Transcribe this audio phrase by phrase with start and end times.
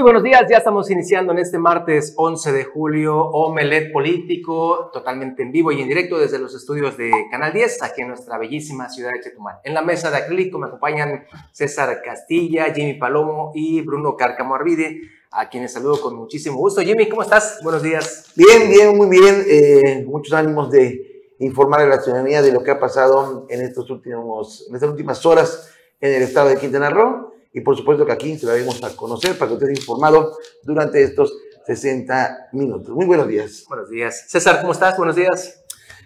[0.00, 5.42] Muy buenos días, ya estamos iniciando en este martes 11 de julio Omelet Político, totalmente
[5.42, 8.88] en vivo y en directo desde los estudios de Canal 10, aquí en nuestra bellísima
[8.88, 9.56] ciudad de Chetumal.
[9.62, 15.02] En la mesa de acrílico me acompañan César Castilla, Jimmy Palomo y Bruno Cárcamo Arvide,
[15.32, 16.80] a quienes saludo con muchísimo gusto.
[16.80, 17.60] Jimmy, ¿cómo estás?
[17.62, 18.32] Buenos días.
[18.34, 19.44] Bien, bien, muy bien.
[19.46, 23.66] Eh, muchos ánimos de informar a la ciudadanía de lo que ha pasado en, en
[23.66, 28.46] estas últimas horas en el estado de Quintana Roo y por supuesto que aquí se
[28.46, 31.32] la vamos a conocer para que usted esté informado durante estos
[31.66, 32.94] 60 minutos.
[32.94, 33.64] Muy buenos días.
[33.68, 34.24] Buenos días.
[34.28, 34.96] César, ¿cómo estás?
[34.96, 35.62] Buenos días.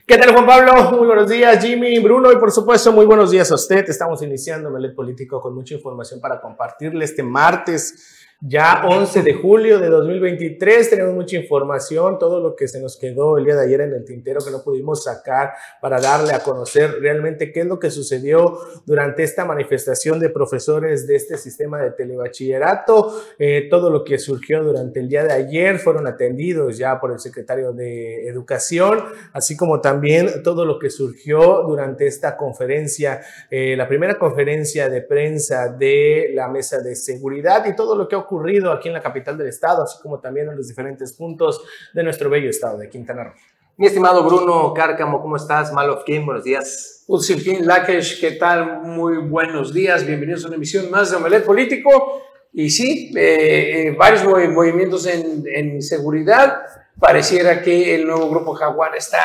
[0.06, 0.90] ¿Qué tal, Juan Pablo?
[0.98, 3.88] Muy buenos días, Jimmy, Bruno, y por supuesto, muy buenos días a usted.
[3.88, 9.78] Estamos iniciando Melet Político con mucha información para compartirle este martes ya 11 de julio
[9.78, 13.80] de 2023 tenemos mucha información, todo lo que se nos quedó el día de ayer
[13.80, 17.78] en el tintero que no pudimos sacar para darle a conocer realmente qué es lo
[17.78, 23.18] que sucedió durante esta manifestación de profesores de este sistema de telebachillerato.
[23.38, 27.20] Eh, todo lo que surgió durante el día de ayer fueron atendidos ya por el
[27.20, 33.88] secretario de Educación, así como también todo lo que surgió durante esta conferencia, eh, la
[33.88, 38.72] primera conferencia de prensa de la mesa de seguridad y todo lo que ocurrió ocurrido
[38.72, 42.28] aquí en la capital del estado, así como también en los diferentes puntos de nuestro
[42.28, 43.34] bello estado de Quintana Roo.
[43.76, 45.72] Mi estimado Bruno Cárcamo, ¿cómo estás?
[45.72, 47.04] Mal of buenos días.
[47.06, 48.82] Utsilkin Lakesh, ¿qué tal?
[48.82, 52.22] Muy buenos días, bienvenidos a una emisión más de Omelet Político.
[52.52, 56.62] Y sí, eh, eh, varios movimientos en, en seguridad.
[56.98, 59.20] Pareciera que el nuevo grupo Jaguar está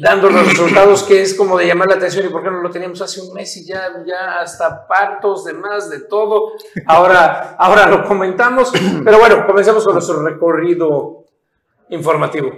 [0.00, 2.70] dando los resultados que es como de llamar la atención y por qué no lo
[2.70, 6.52] teníamos hace un mes y ya, ya hasta partos, demás, de todo.
[6.86, 8.72] Ahora, ahora lo comentamos,
[9.04, 11.24] pero bueno, comencemos con nuestro recorrido
[11.88, 12.50] informativo.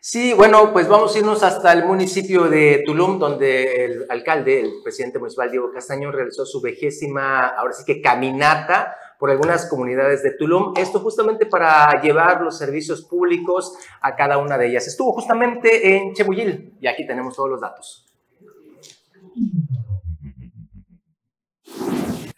[0.00, 4.72] Sí, bueno, pues vamos a irnos hasta el municipio de Tulum, donde el alcalde, el
[4.82, 10.32] presidente municipal Diego Castaño, realizó su vegésima, ahora sí que caminata por algunas comunidades de
[10.32, 10.74] Tulum.
[10.76, 14.86] Esto justamente para llevar los servicios públicos a cada una de ellas.
[14.86, 18.06] Estuvo justamente en Chebuyil y aquí tenemos todos los datos.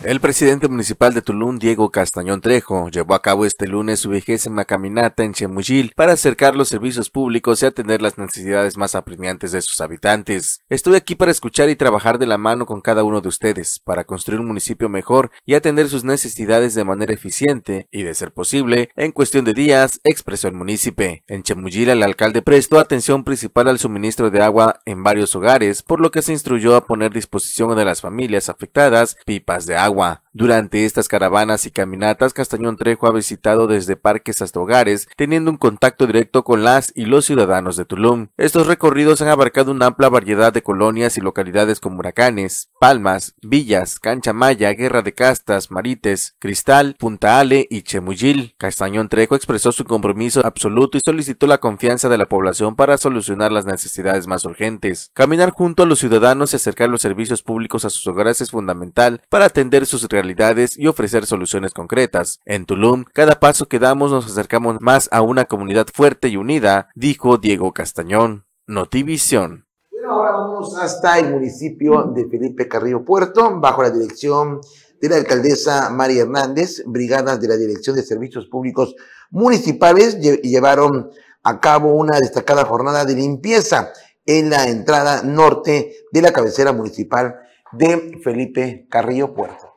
[0.06, 4.64] El presidente municipal de Tulum, Diego Castañón Trejo, llevó a cabo este lunes su vigésima
[4.64, 9.62] caminata en Chemuyil para acercar los servicios públicos y atender las necesidades más apremiantes de
[9.62, 10.62] sus habitantes.
[10.68, 14.04] Estoy aquí para escuchar y trabajar de la mano con cada uno de ustedes, para
[14.04, 18.90] construir un municipio mejor y atender sus necesidades de manera eficiente y, de ser posible,
[18.94, 21.20] en cuestión de días, expresó el municipio.
[21.26, 26.00] En Chemuyil, el alcalde prestó atención principal al suministro de agua en varios hogares, por
[26.00, 29.95] lo que se instruyó a poner disposición de las familias afectadas pipas de agua
[30.32, 35.56] durante estas caravanas y caminatas, Castañón Trejo ha visitado desde parques hasta hogares, teniendo un
[35.56, 38.28] contacto directo con las y los ciudadanos de Tulum.
[38.36, 43.98] Estos recorridos han abarcado una amplia variedad de colonias y localidades como Huracanes, Palmas, Villas,
[43.98, 48.54] Cancha Maya, Guerra de Castas, Marites, Cristal, Punta Ale y Chemuyil.
[48.58, 53.52] Castañón Trejo expresó su compromiso absoluto y solicitó la confianza de la población para solucionar
[53.52, 55.10] las necesidades más urgentes.
[55.14, 59.22] Caminar junto a los ciudadanos y acercar los servicios públicos a sus hogares es fundamental
[59.30, 62.40] para atender sus realidades y ofrecer soluciones concretas.
[62.44, 66.88] En Tulum, cada paso que damos nos acercamos más a una comunidad fuerte y unida,
[66.94, 68.44] dijo Diego Castañón.
[68.66, 69.66] Notivisión.
[69.90, 74.60] Bueno, ahora vamos hasta el municipio de Felipe Carrillo Puerto, bajo la dirección
[75.00, 78.94] de la alcaldesa María Hernández, brigadas de la Dirección de Servicios Públicos
[79.30, 81.10] Municipales llevaron
[81.42, 83.92] a cabo una destacada jornada de limpieza
[84.24, 87.36] en la entrada norte de la cabecera municipal
[87.72, 89.75] de Felipe Carrillo Puerto.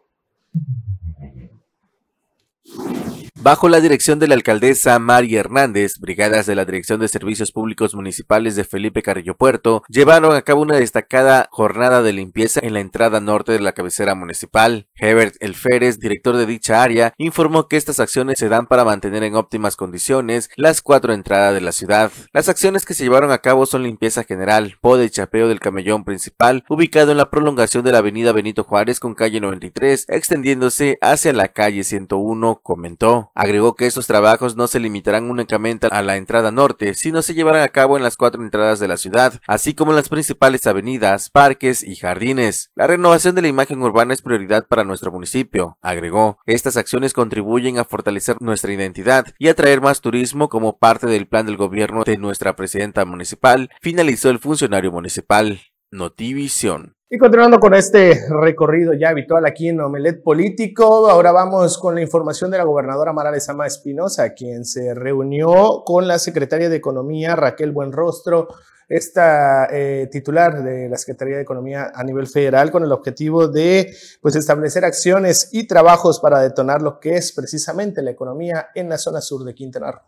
[2.78, 7.54] you Bajo la dirección de la alcaldesa María Hernández, brigadas de la Dirección de Servicios
[7.54, 12.74] Públicos Municipales de Felipe Carrillo Puerto llevaron a cabo una destacada jornada de limpieza en
[12.74, 14.90] la entrada norte de la cabecera municipal.
[14.94, 19.36] Hebert Elférez, director de dicha área, informó que estas acciones se dan para mantener en
[19.36, 22.12] óptimas condiciones las cuatro entradas de la ciudad.
[22.34, 26.04] Las acciones que se llevaron a cabo son limpieza general, poda y chapeo del camellón
[26.04, 31.32] principal, ubicado en la prolongación de la avenida Benito Juárez con calle 93, extendiéndose hacia
[31.32, 33.29] la calle 101, comentó.
[33.36, 37.64] Agregó que estos trabajos no se limitarán únicamente a la entrada norte, sino se llevarán
[37.64, 41.30] a cabo en las cuatro entradas de la ciudad, así como en las principales avenidas,
[41.30, 42.72] parques y jardines.
[42.76, 46.40] La renovación de la imagen urbana es prioridad para nuestro municipio, agregó.
[46.46, 51.46] Estas acciones contribuyen a fortalecer nuestra identidad y atraer más turismo como parte del plan
[51.46, 55.62] del gobierno de nuestra presidenta municipal, finalizó el funcionario municipal.
[55.92, 56.99] Notivisión.
[57.12, 62.02] Y continuando con este recorrido ya habitual aquí en Omelet Político, ahora vamos con la
[62.02, 67.36] información de la gobernadora Mara Lezama Espinosa, quien se reunió con la secretaria de Economía
[67.36, 68.50] Raquel Buenrostro,
[68.88, 73.92] esta eh, titular de la Secretaría de Economía a nivel federal, con el objetivo de
[74.22, 79.00] pues, establecer acciones y trabajos para detonar lo que es precisamente la economía en la
[79.00, 80.02] zona sur de Quintana Roo.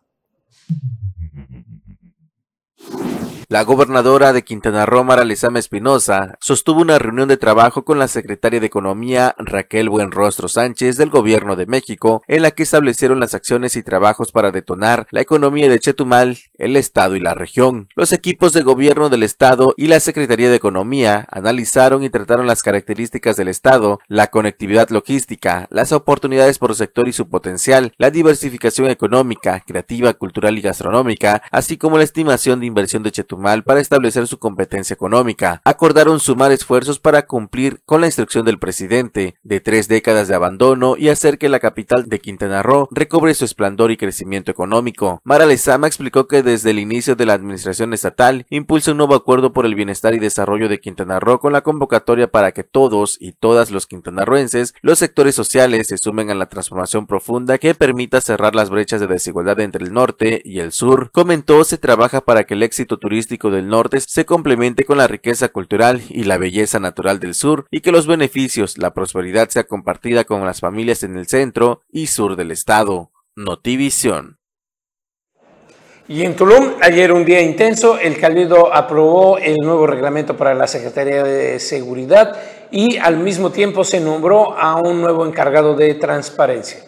[3.51, 8.61] La gobernadora de Quintana Roo, Mara Espinosa, sostuvo una reunión de trabajo con la secretaria
[8.61, 13.75] de Economía, Raquel Buenrostro Sánchez, del Gobierno de México, en la que establecieron las acciones
[13.75, 17.89] y trabajos para detonar la economía de Chetumal, el Estado y la región.
[17.93, 22.63] Los equipos de gobierno del Estado y la Secretaría de Economía analizaron y trataron las
[22.63, 28.89] características del Estado, la conectividad logística, las oportunidades por sector y su potencial, la diversificación
[28.89, 34.27] económica, creativa, cultural y gastronómica, así como la estimación de inversión de Chetumal para establecer
[34.27, 35.61] su competencia económica.
[35.65, 40.95] Acordaron sumar esfuerzos para cumplir con la instrucción del presidente de tres décadas de abandono
[40.95, 45.21] y hacer que la capital de Quintana Roo recobre su esplendor y crecimiento económico.
[45.23, 49.53] Mara Lezama explicó que desde el inicio de la administración estatal impulsa un nuevo acuerdo
[49.53, 53.31] por el bienestar y desarrollo de Quintana Roo con la convocatoria para que todos y
[53.31, 58.53] todas los quintanarroenses, los sectores sociales se sumen a la transformación profunda que permita cerrar
[58.53, 61.09] las brechas de desigualdad entre el norte y el sur.
[61.11, 65.49] Comentó se trabaja para que el éxito turístico del norte se complemente con la riqueza
[65.49, 70.25] cultural y la belleza natural del sur y que los beneficios, la prosperidad sea compartida
[70.25, 73.11] con las familias en el centro y sur del estado.
[73.35, 74.37] Notivisión.
[76.07, 80.67] Y en Tulum, ayer un día intenso, el Cabildo aprobó el nuevo reglamento para la
[80.67, 82.35] Secretaría de Seguridad
[82.69, 86.79] y al mismo tiempo se nombró a un nuevo encargado de transparencia.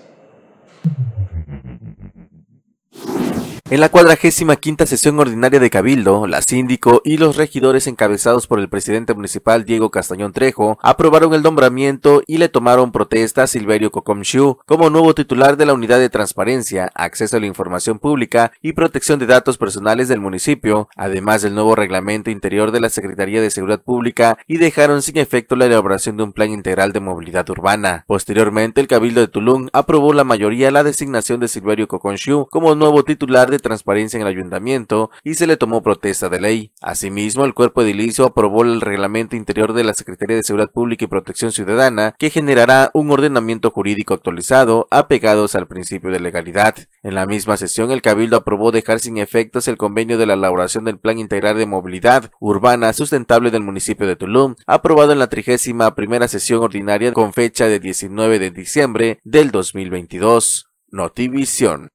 [3.73, 8.59] En la cuadragésima quinta sesión ordinaria de Cabildo, la síndico y los regidores encabezados por
[8.59, 13.89] el presidente municipal Diego Castañón Trejo aprobaron el nombramiento y le tomaron protesta a Silverio
[13.89, 18.73] Cocomshu como nuevo titular de la Unidad de Transparencia, Acceso a la Información Pública y
[18.73, 23.49] Protección de Datos Personales del municipio, además del nuevo reglamento interior de la Secretaría de
[23.49, 28.05] Seguridad Pública y dejaron sin efecto la elaboración de un plan integral de movilidad urbana.
[28.05, 33.03] Posteriormente, el Cabildo de Tulum aprobó la mayoría la designación de Silverio Cocomshu como nuevo
[33.03, 36.71] titular de transparencia en el ayuntamiento y se le tomó protesta de ley.
[36.81, 41.07] Asimismo, el cuerpo edilicio aprobó el reglamento interior de la Secretaría de Seguridad Pública y
[41.07, 46.75] Protección Ciudadana que generará un ordenamiento jurídico actualizado apegados al principio de legalidad.
[47.01, 50.85] En la misma sesión, el Cabildo aprobó dejar sin efectos el convenio de la elaboración
[50.85, 55.95] del Plan Integral de Movilidad Urbana Sustentable del municipio de Tulum, aprobado en la trigésima
[55.95, 60.69] primera sesión ordinaria con fecha de 19 de diciembre del 2022.
[60.91, 61.92] Notivisión.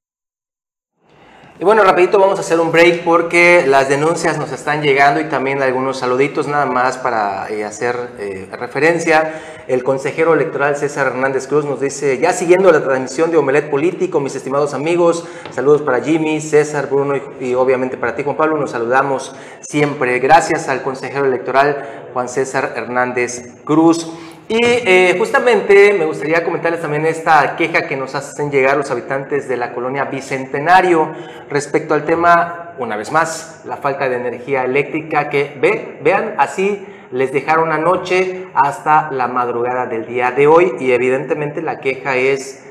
[1.61, 5.25] Y bueno, rapidito vamos a hacer un break porque las denuncias nos están llegando y
[5.25, 9.41] también algunos saluditos nada más para eh, hacer eh, referencia.
[9.67, 14.21] El consejero electoral César Hernández Cruz nos dice, ya siguiendo la transmisión de Omelet Político,
[14.21, 18.55] mis estimados amigos, saludos para Jimmy, César, Bruno y, y obviamente para ti Juan Pablo,
[18.55, 20.17] nos saludamos siempre.
[20.19, 24.09] Gracias al consejero electoral Juan César Hernández Cruz.
[24.51, 29.47] Y eh, justamente me gustaría comentarles también esta queja que nos hacen llegar los habitantes
[29.47, 31.13] de la colonia Bicentenario
[31.51, 36.83] respecto al tema, una vez más, la falta de energía eléctrica que ve, vean así
[37.11, 42.65] les dejaron anoche hasta la madrugada del día de hoy y evidentemente la queja es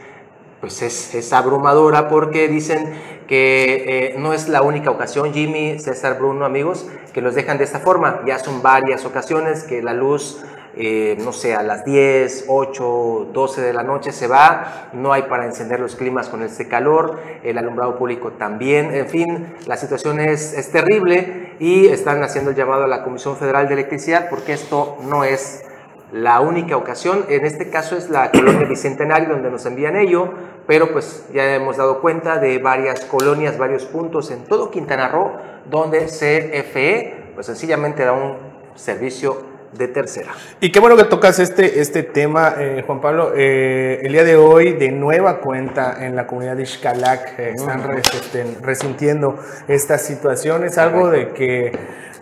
[0.61, 2.93] pues es, abrumadora porque dicen
[3.29, 7.65] que eh, no es la única ocasión, Jimmy, César, Bruno, amigos, que los dejan de
[7.65, 8.23] esta forma.
[8.27, 10.43] Ya son varias ocasiones que la luz
[10.81, 15.23] eh, no sé, a las 10, 8, 12 de la noche se va, no hay
[15.23, 20.21] para encender los climas con este calor, el alumbrado público también, en fin, la situación
[20.21, 24.53] es, es terrible y están haciendo el llamado a la Comisión Federal de Electricidad porque
[24.53, 25.65] esto no es
[26.13, 30.33] la única ocasión, en este caso es la colonia Bicentenario donde nos envían ello,
[30.69, 35.33] pero pues ya hemos dado cuenta de varias colonias, varios puntos en todo Quintana Roo
[35.69, 38.37] donde CFE pues sencillamente da un
[38.75, 40.33] servicio de tercera.
[40.61, 43.33] Y qué bueno que tocas este, este tema, eh, Juan Pablo.
[43.37, 47.85] Eh, el día de hoy, de nueva cuenta en la comunidad de Xcalac, eh, están
[47.97, 50.65] este, resintiendo esta situación.
[50.65, 51.73] Es algo de que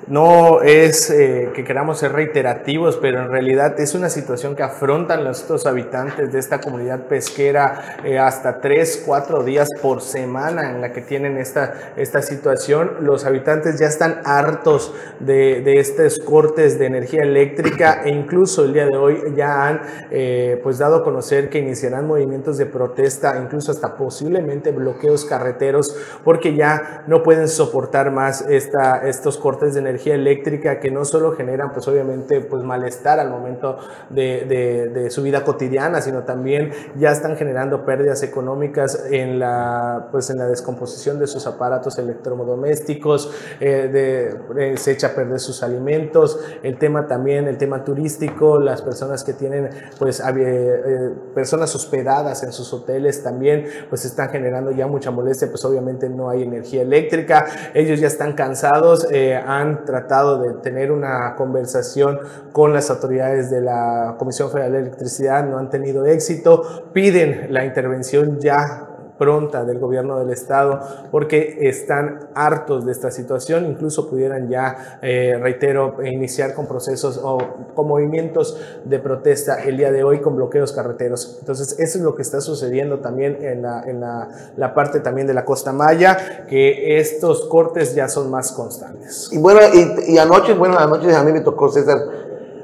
[0.07, 5.25] no es eh, que queramos ser reiterativos, pero en realidad es una situación que afrontan
[5.25, 10.93] los, habitantes de esta comunidad pesquera eh, hasta tres, cuatro días por semana en la
[10.93, 12.99] que tienen esta, esta situación.
[13.01, 18.73] Los habitantes ya están hartos de, de estos cortes de energía eléctrica e incluso el
[18.73, 23.41] día de hoy ya han eh, pues dado a conocer que iniciarán movimientos de protesta,
[23.43, 29.81] incluso hasta posiblemente bloqueos carreteros, porque ya no pueden soportar más esta, estos cortes de
[29.81, 33.79] energía energía eléctrica que no solo generan, pues obviamente, pues malestar al momento
[34.11, 34.45] de,
[34.93, 40.39] de, su vida cotidiana, sino también ya están generando pérdidas económicas en la, pues en
[40.39, 46.41] la descomposición de sus aparatos electrodomésticos, eh, de, eh, se echa a perder sus alimentos,
[46.63, 52.53] el tema también, el tema turístico, las personas que tienen, pues, eh, personas hospedadas en
[52.53, 57.47] sus hoteles también, pues están generando ya mucha molestia, pues obviamente no hay energía eléctrica,
[57.75, 59.37] ellos ya están cansados, eh,
[59.85, 62.19] tratado de tener una conversación
[62.53, 67.65] con las autoridades de la Comisión Federal de Electricidad, no han tenido éxito, piden la
[67.65, 68.86] intervención ya
[69.19, 70.81] pronta del gobierno del estado
[71.11, 77.39] porque están hartos de esta situación, incluso pudieran ya, eh, reitero, iniciar con procesos o
[77.75, 81.37] con movimientos de protesta el día de hoy con bloqueos carreteros.
[81.41, 85.27] Entonces, eso es lo que está sucediendo también en la, en la, la parte también
[85.27, 89.31] de la Costa Maya, que estos cortes ya son más constantes.
[89.33, 91.99] Y bueno, y, y anoche, bueno, anoche a mí me tocó, César,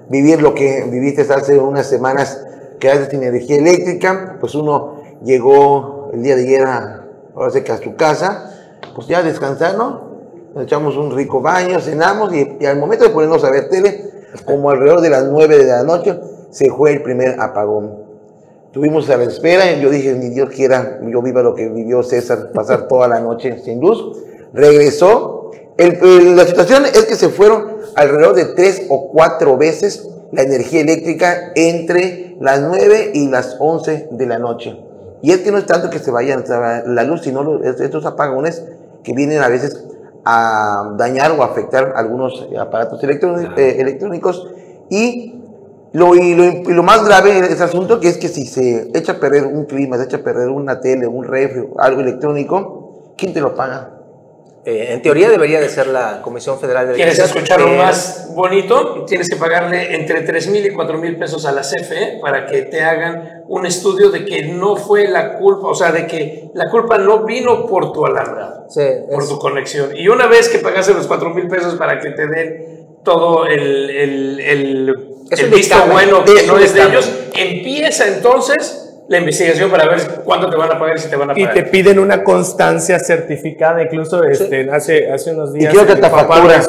[0.09, 2.45] vivir lo que viviste hace unas semanas,
[2.79, 6.67] quedaste sin energía eléctrica, pues uno llegó el día de ayer,
[7.35, 10.13] ahora sé que a su casa, pues ya descansar, ¿no?
[10.55, 14.11] Nos echamos un rico baño, cenamos y, al momento de ponernos a ver tele,
[14.45, 18.03] como alrededor de las 9 de la noche, se fue el primer apagón.
[18.73, 22.03] Tuvimos a la espera y yo dije, ni Dios quiera, yo viva lo que vivió
[22.03, 24.19] César, pasar toda la noche sin luz.
[24.53, 25.51] Regresó.
[25.79, 31.53] la situación es que se fueron alrededor de tres o cuatro veces la energía eléctrica
[31.55, 34.92] entre las 9 y las 11 de la noche.
[35.23, 36.43] Y es que no es tanto que se vaya
[36.87, 38.65] la luz, sino estos apagones
[39.05, 39.87] que vienen a veces
[40.25, 44.49] a dañar o afectar algunos aparatos eh, electrónicos.
[44.91, 45.41] Y
[45.93, 49.21] lo, y lo, más grave de ese asunto que es que si se echa a
[49.21, 53.41] perder un clima, se echa a perder una tele, un refri, algo electrónico, ¿quién te
[53.41, 54.02] lo paga?
[54.65, 59.05] Eh, en teoría debería de ser la Comisión Federal de ¿Quieres escucharlo más bonito?
[59.07, 62.63] Tienes que pagarle entre 3 mil y 4 mil pesos a la CFE para que
[62.63, 66.71] te hagan un estudio de que no fue la culpa, o sea, de que la
[66.71, 68.69] culpa no vino por tu alambrado,
[69.11, 69.97] por tu conexión.
[69.97, 73.91] Y una vez que pagaste los 4 mil pesos para que te den todo el,
[73.91, 74.97] el, el,
[75.29, 80.49] el visto bueno que no es de ellos, empieza entonces la investigación para ver cuánto
[80.49, 81.51] te van a pagar y si te van a pagar.
[81.51, 85.73] Y te piden una constancia certificada, incluso este, hace, hace unos días.
[85.73, 86.63] Y creo que te factura.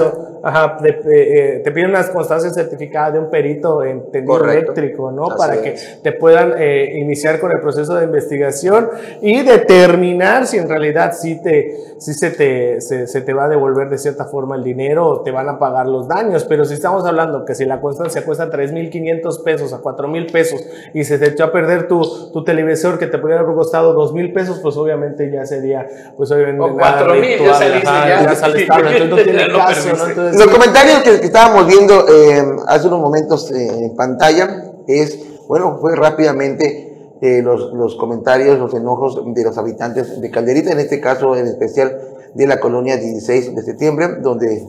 [0.46, 5.30] Ajá, eh, te piden una constancia certificada de un perito en tendido eléctrico, ¿no?
[5.38, 8.90] Para que te puedan eh, iniciar con el proceso de investigación
[9.22, 13.88] y determinar si en realidad sí, te, sí se, te, se, te va a devolver
[13.88, 16.44] de cierta forma el dinero o te van a pagar los daños.
[16.44, 20.62] Pero si estamos hablando que si la constancia cuesta 3.500 pesos a 4.000 pesos
[20.94, 24.34] y se te echó a perder tu, tu televisor que te podría haber costado 2.000
[24.34, 26.62] pesos, pues obviamente ya sería, pues obviamente...
[26.62, 28.24] O 4.000, ya saliste, ya.
[28.24, 30.08] ya sales Entonces no tiene caso, ¿no?
[30.10, 35.78] Entonces, los comentarios que, estábamos viendo eh, hace unos momentos eh, en pantalla es, bueno,
[35.80, 41.00] fue rápidamente eh, los, los, comentarios, los enojos de los habitantes de Calderita, en este
[41.00, 42.00] caso en especial
[42.34, 44.66] de la colonia 16 de septiembre, donde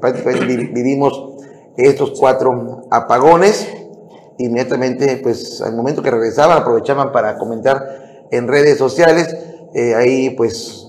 [0.00, 1.34] prácticamente vivimos
[1.76, 3.66] estos cuatro apagones.
[4.38, 9.36] Inmediatamente, pues al momento que regresaban, aprovechaban para comentar en redes sociales,
[9.96, 10.86] ahí pues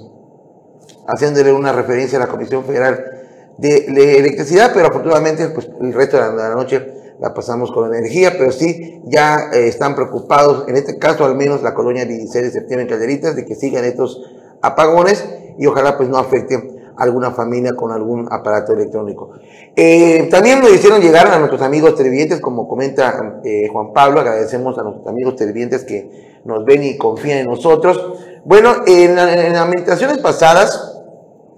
[1.07, 3.16] haciéndole una referencia a la Comisión Federal
[3.57, 8.51] de, electricidad, pero afortunadamente pues, el resto de la, noche la pasamos con energía, pero
[8.51, 12.83] sí ya eh, están preocupados, en este caso al menos la colonia 16 de septiembre
[12.83, 14.21] en Calderitas, de que sigan estos
[14.61, 15.25] apagones
[15.57, 16.55] y ojalá pues no afecte
[16.95, 19.31] a alguna familia con algún aparato electrónico.
[19.75, 24.77] Eh, también nos hicieron llegar a nuestros amigos televidentes, como comenta eh, Juan Pablo, agradecemos
[24.77, 28.13] a nuestros amigos televidentes que nos ven y confían en nosotros.
[28.45, 30.96] Bueno, en, en meditaciones pasadas,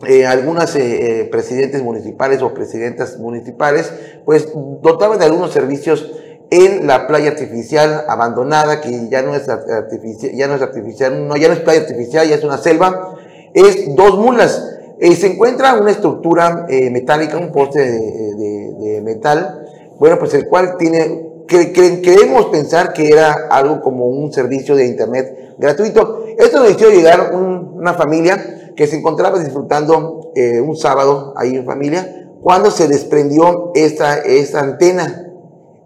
[0.07, 3.91] eh, algunas eh, eh, presidentes municipales o presidentas municipales,
[4.23, 4.47] pues
[4.81, 6.09] dotaban de algunos servicios
[6.51, 11.35] en la playa artificial abandonada, que ya no es artificial, ya no es artificial, no,
[11.35, 13.17] ya no es playa artificial, ya es una selva,
[13.53, 14.77] es dos mulas.
[14.99, 19.67] se encuentra una estructura metálica, un poste de, metal,
[19.99, 25.55] bueno, pues el cual tiene, queremos pensar que era algo como un servicio de internet
[25.57, 26.25] gratuito.
[26.37, 31.65] Esto nos hizo llegar una familia que se encontraba disfrutando eh, un sábado ahí en
[31.65, 35.33] familia, cuando se desprendió esta, esta antena.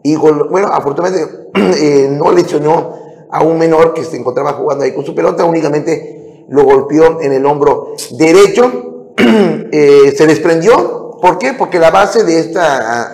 [0.04, 2.94] Y bueno, afortunadamente eh, no lesionó
[3.32, 7.32] a un menor que se encontraba jugando ahí con su pelota, únicamente lo golpeó en
[7.34, 11.18] el hombro derecho, eh, se desprendió.
[11.20, 11.54] ¿Por qué?
[11.54, 13.12] Porque la base de esta,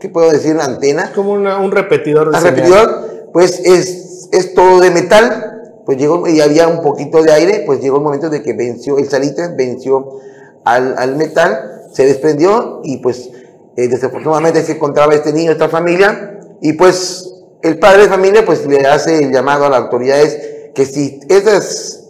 [0.00, 0.56] ¿qué puedo decir?
[0.56, 1.12] Una antena.
[1.14, 5.51] Como un repetidor de Un repetidor, pues es, es todo de metal
[5.84, 8.98] pues llegó y había un poquito de aire, pues llegó el momento de que venció,
[8.98, 10.20] el salitre venció
[10.64, 13.30] al, al metal se desprendió y pues
[13.76, 18.66] eh, desafortunadamente se encontraba este niño, esta familia, y pues el padre de familia pues
[18.66, 20.38] le hace el llamado a las autoridades
[20.74, 22.04] que si esos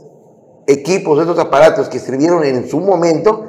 [0.66, 3.46] equipos, esos aparatos que sirvieron en su momento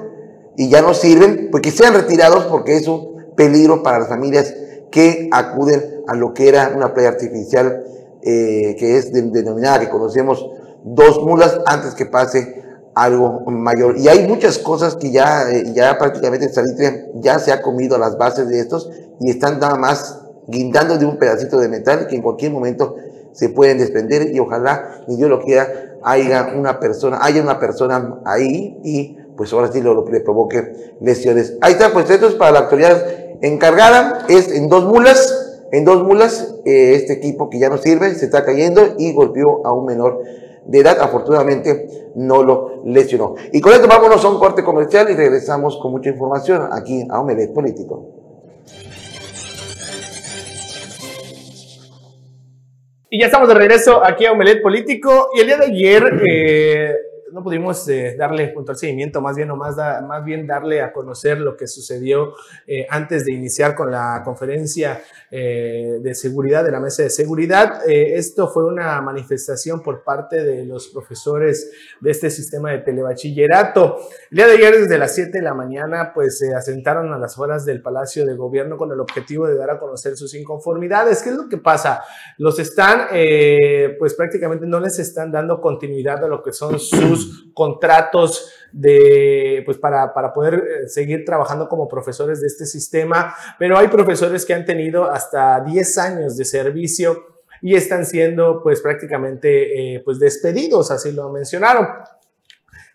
[0.58, 4.54] y ya no sirven, pues que sean retirados porque es un peligro para las familias
[4.92, 7.84] que acuden a lo que era una playa artificial
[8.26, 10.46] eh, que es denominada, que conocemos
[10.84, 12.64] dos mulas antes que pase
[12.96, 13.98] algo mayor.
[13.98, 18.00] Y hay muchas cosas que ya, eh, ya prácticamente Salitre ya se ha comido a
[18.00, 18.90] las bases de estos
[19.20, 22.96] y están nada más guindando de un pedacito de metal que en cualquier momento
[23.32, 25.68] se pueden desprender y ojalá, ni Dios lo quiera,
[26.04, 31.58] haya una persona, haya una persona ahí y pues ahora sí lo, le provoque lesiones.
[31.62, 33.04] Ahí está, pues esto es para la autoridad
[33.42, 35.43] encargada, es en dos mulas,
[35.74, 39.66] en dos mulas, eh, este equipo que ya no sirve, se está cayendo y golpeó
[39.66, 40.22] a un menor
[40.66, 43.34] de edad, afortunadamente no lo lesionó.
[43.52, 47.20] Y con esto vámonos a un corte comercial y regresamos con mucha información aquí a
[47.20, 48.08] Omelet Político.
[53.10, 55.30] Y ya estamos de regreso aquí a Omelet Político.
[55.36, 56.96] Y el día de ayer eh,
[57.34, 61.58] no pudimos eh, darle puntual seguimiento, más bien, más, más bien darle a conocer lo
[61.58, 62.36] que sucedió
[62.68, 67.82] eh, antes de iniciar con la conferencia eh, de seguridad, de la mesa de seguridad.
[67.88, 73.98] esto fue una manifestación por parte de los profesores de este sistema de telebachillerato.
[74.30, 77.40] El día de ayer, desde las 7 de la mañana, pues se asentaron a las
[77.40, 81.24] horas del Palacio de Gobierno con el objetivo de dar a conocer sus inconformidades.
[81.24, 82.04] ¿Qué es lo que pasa?
[82.38, 83.08] Los están,
[83.98, 87.23] pues prácticamente no les están dando continuidad a lo que son sus
[87.54, 93.78] contratos de, pues para, para poder eh, seguir trabajando como profesores de este sistema, pero
[93.78, 99.96] hay profesores que han tenido hasta 10 años de servicio y están siendo pues prácticamente
[99.96, 101.88] eh, pues despedidos, así lo mencionaron.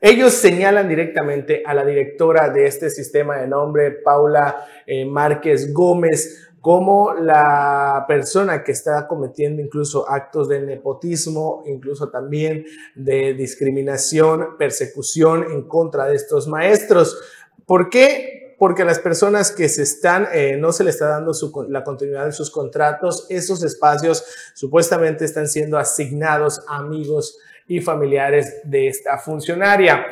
[0.01, 6.48] Ellos señalan directamente a la directora de este sistema de nombre, Paula eh, Márquez Gómez,
[6.69, 15.47] como la persona que está cometiendo incluso actos de nepotismo, incluso también de discriminación, persecución
[15.51, 17.19] en contra de estos maestros.
[17.65, 18.55] ¿Por qué?
[18.59, 21.33] Porque las personas que se están, eh, no se le está dando
[21.71, 28.61] la continuidad de sus contratos, esos espacios supuestamente están siendo asignados a amigos y familiares
[28.65, 30.05] de esta funcionaria.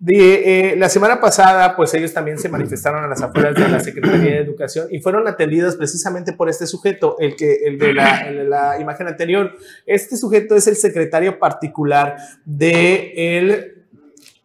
[0.00, 3.80] De, eh, la semana pasada, pues ellos también se manifestaron a las afueras de la
[3.80, 8.72] Secretaría de Educación y fueron atendidos precisamente por este sujeto, el, que, el, de, la,
[8.76, 9.52] de imagen anterior.
[9.84, 13.79] Este sujeto es el secretario particular de el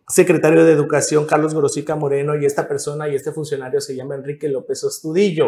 [0.07, 4.47] secretario de Educación Carlos Grosica Moreno y esta persona y este funcionario se llama Enrique
[4.47, 5.47] López Ostudillo.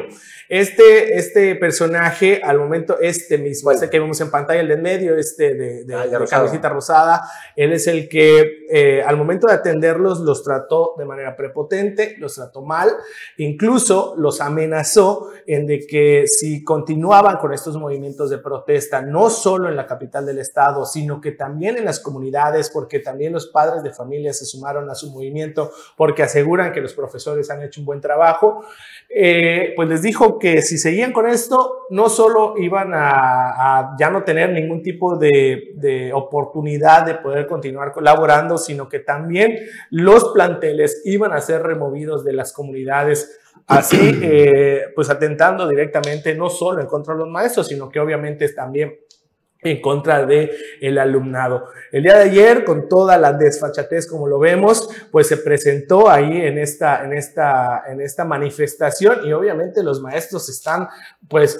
[0.50, 4.82] Este, este personaje, al momento, este mismo, este que vemos en pantalla, el de en
[4.82, 7.22] medio, este de, de, ah, de rosada,
[7.56, 12.36] él es el que eh, al momento de atenderlos los trató de manera prepotente, los
[12.36, 12.89] trató mal,
[13.38, 19.70] incluso los amenazó en de que si continuaban con estos movimientos de protesta, no solo
[19.70, 23.84] en la capital del estado, sino que también en las comunidades, porque también los padres
[23.84, 28.01] de familias sumaron a su movimiento porque aseguran que los profesores han hecho un buen
[28.01, 28.65] trabajo,
[29.10, 34.23] eh, pues les dijo que si seguían con esto, no solo iban a, ya no
[34.23, 41.01] tener ningún tipo de, de, oportunidad de poder continuar colaborando, sino que también los planteles
[41.05, 46.88] iban a ser removidos de las comunidades así eh, pues atentando directamente no solo en
[46.88, 48.97] contra de los maestros, sino que obviamente también
[49.69, 50.51] en contra de
[50.82, 51.65] el alumnado.
[51.91, 56.41] El día de ayer, con toda la desfachatez como lo vemos, pues se presentó ahí
[56.41, 60.88] en esta, en esta, en esta manifestación y obviamente los maestros están
[61.27, 61.60] pues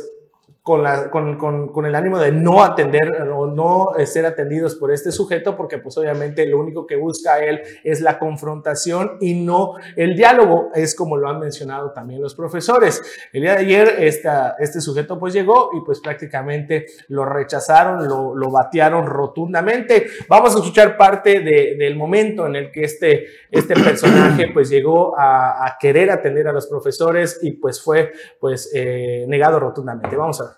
[0.68, 4.76] con, la, con, con, con, el ánimo de no atender o no eh, ser atendidos
[4.76, 9.36] por este sujeto, porque pues obviamente lo único que busca él es la confrontación y
[9.36, 13.02] no el diálogo, es como lo han mencionado también los profesores.
[13.32, 18.36] El día de ayer esta, este sujeto pues llegó y pues prácticamente lo rechazaron, lo,
[18.36, 20.08] lo batearon rotundamente.
[20.28, 25.18] Vamos a escuchar parte de, del momento en el que este, este personaje pues llegó
[25.18, 30.18] a, a, querer atender a los profesores y pues fue pues eh, negado rotundamente.
[30.18, 30.57] Vamos a ver.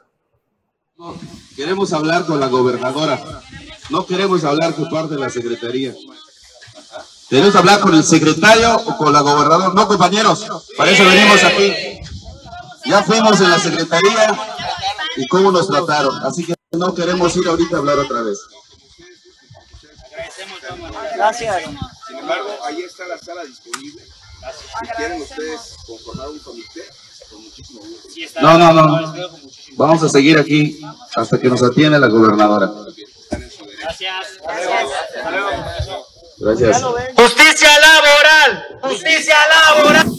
[1.56, 3.42] Queremos hablar con la gobernadora.
[3.90, 5.96] No queremos hablar con parte de la secretaría.
[7.30, 9.74] Queremos hablar con el secretario o con la gobernadora.
[9.74, 11.74] No, compañeros, para eso venimos aquí.
[12.86, 14.40] Ya fuimos en la secretaría
[15.16, 16.26] y cómo nos trataron.
[16.26, 18.40] Así que no queremos ir ahorita a hablar otra vez.
[21.16, 21.64] Gracias.
[22.08, 24.04] Sin embargo, ahí está la sala disponible.
[24.04, 26.84] Si quieren ustedes conformar un comité,
[27.30, 28.42] con muchísimo gusto.
[28.42, 29.14] No, no, no.
[29.76, 30.80] Vamos a seguir aquí
[31.16, 32.72] hasta que nos atienda la gobernadora.
[33.82, 34.40] Gracias.
[36.38, 36.84] Gracias.
[37.16, 38.80] Justicia laboral.
[38.82, 40.12] Justicia laboral.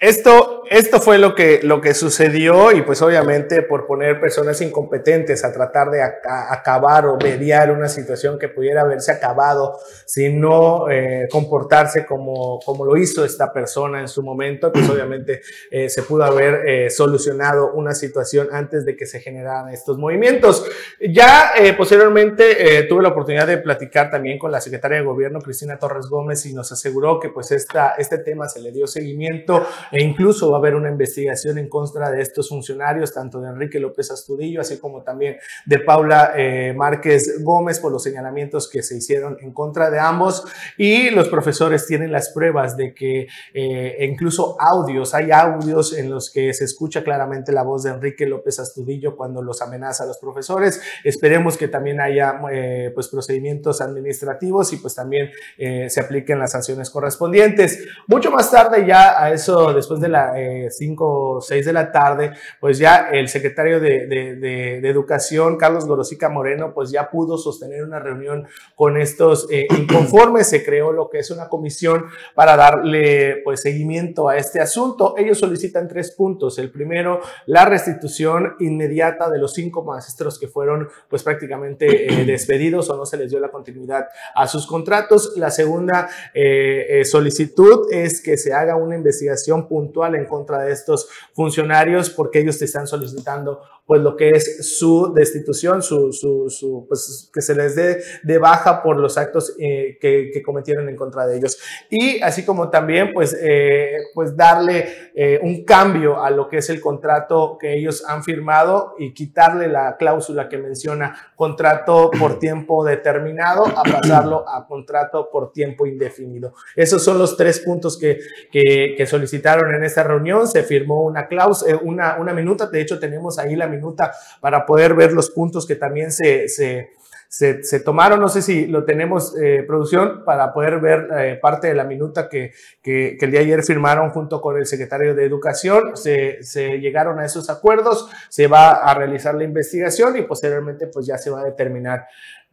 [0.00, 5.44] Esto, esto fue lo que, lo que sucedió y pues obviamente por poner personas incompetentes
[5.44, 11.28] a tratar de acabar o mediar una situación que pudiera haberse acabado si no eh,
[11.30, 16.24] comportarse como, como lo hizo esta persona en su momento, pues obviamente eh, se pudo
[16.24, 20.64] haber eh, solucionado una situación antes de que se generaran estos movimientos.
[20.98, 26.06] Ya posteriormente tuve la oportunidad de platicar también con la secretaria de gobierno, Cristina Torres
[26.06, 30.50] Gómez, y nos aseguró que pues esta, este tema se le dio seguimiento e incluso
[30.50, 34.60] va a haber una investigación en contra de estos funcionarios, tanto de Enrique López Astudillo,
[34.60, 39.52] así como también de Paula eh, Márquez Gómez por los señalamientos que se hicieron en
[39.52, 40.44] contra de ambos.
[40.76, 46.30] Y los profesores tienen las pruebas de que eh, incluso audios, hay audios en los
[46.30, 50.18] que se escucha claramente la voz de Enrique López Astudillo cuando los amenaza a los
[50.18, 50.80] profesores.
[51.04, 56.90] Esperemos que también haya eh, pues procedimientos administrativos y pues también se apliquen las sanciones
[56.90, 57.86] correspondientes.
[58.06, 62.32] Mucho más tarde, ya a eso, después de las 5 o 6 de la tarde,
[62.60, 67.98] pues ya el secretario de, de, Educación, Carlos Gorosica Moreno, pues ya pudo sostener una
[67.98, 70.48] reunión con estos eh, inconformes.
[70.48, 75.14] Se creó lo que es una comisión para darle pues seguimiento a este asunto.
[75.16, 76.58] Ellos solicitan tres puntos.
[76.58, 82.90] El primero, la restitución inmediata de los cinco maestros que fueron pues prácticamente eh, despedidos
[82.90, 85.34] o no se les dio la continuidad a sus contratos.
[85.36, 91.08] La segunda eh, solicitud es que se haga una investigación puntual en contra de estos
[91.32, 97.28] funcionarios porque ellos te están solicitando pues lo que es su destitución, su, su, pues,
[97.34, 101.26] que se les dé de baja por los actos eh, que, que, cometieron en contra
[101.26, 101.58] de ellos.
[101.90, 106.70] Y así como también pues, eh, pues darle eh, un cambio a lo que es
[106.70, 112.84] el contrato que ellos han firmado y quitarle la cláusula que menciona contrato por tiempo
[112.84, 116.54] determinado a pasarlo a contrato por tiempo indefinido.
[116.76, 118.20] Esos son los tres puntos que,
[118.52, 120.48] que, que solicitaron en esta reunión.
[120.48, 124.94] Se firmó una cláusula, una, una minuta, de hecho tenemos ahí la minuta para poder
[124.94, 126.90] ver los puntos que también se, se,
[127.30, 128.20] se, tomaron.
[128.20, 132.28] No sé si lo tenemos, eh, producción, para poder ver eh, parte de la minuta
[132.28, 135.96] que, que, el día de ayer firmaron junto con el secretario de Educación.
[135.96, 141.06] Se, se, llegaron a esos acuerdos, se va a realizar la investigación y posteriormente pues
[141.06, 142.06] ya se va a determinar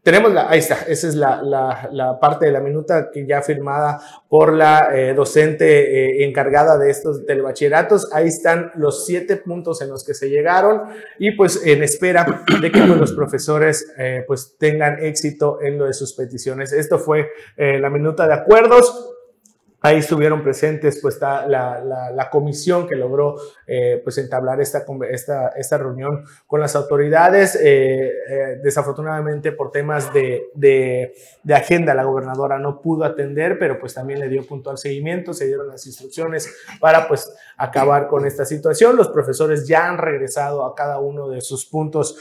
[0.08, 3.42] tenemos la, ahí está, esa es la, la, la, parte de la minuta que ya
[3.42, 8.14] firmada por la eh, docente eh, encargada de estos telebachilleratos.
[8.14, 10.84] Ahí están los siete puntos en los que se llegaron
[11.20, 12.26] y pues en espera
[12.62, 16.72] de que pues, los profesores eh, pues tengan éxito en lo de sus peticiones.
[16.72, 19.17] Esto fue la minuta de acuerdos.
[19.80, 23.36] Ahí estuvieron presentes pues la, la, la, comisión que logró
[23.68, 27.56] eh, pues entablar esta, esta, esta, reunión con las autoridades.
[27.62, 31.14] Eh, eh, desafortunadamente por temas de,
[31.54, 35.68] agenda la gobernadora no pudo atender, pero pues también le dio puntual seguimiento, se dieron
[35.68, 38.96] las instrucciones para pues acabar con esta situación.
[38.96, 42.18] Los profesores ya han regresado a cada uno de sus puntos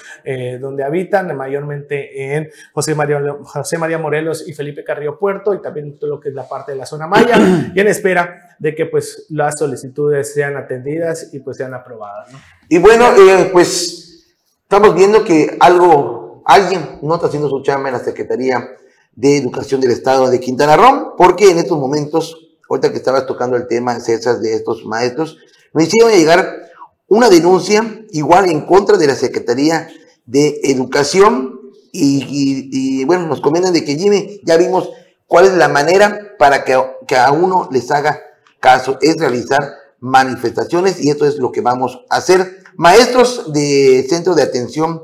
[0.61, 5.99] donde habitan, mayormente en José María, José María Morelos y Felipe Carrillo Puerto y también
[5.99, 8.87] todo lo que es la parte de la zona Maya y en espera de que
[8.87, 12.28] pues las solicitudes sean atendidas y pues sean aprobadas.
[12.68, 14.26] Y bueno, eh, pues
[14.62, 18.66] estamos viendo que algo, alguien no está haciendo su chamba en la Secretaría
[19.14, 22.37] de Educación del Estado de Quintana Roo, porque en estos momentos,
[22.68, 25.38] ahorita que estabas tocando el tema, César, de estos maestros,
[25.72, 26.70] nos hicieron llegar
[27.09, 29.88] una denuncia igual en contra de la Secretaría
[30.24, 31.61] de Educación
[31.92, 32.68] y,
[33.00, 34.90] y bueno, nos comentan de que Jimmy, ya vimos
[35.26, 38.20] ¿Cuál es la manera para que, que a uno les haga
[38.61, 38.99] caso?
[39.01, 42.62] Es realizar manifestaciones y esto es lo que vamos a hacer.
[42.77, 45.03] Maestros de Centro de Atención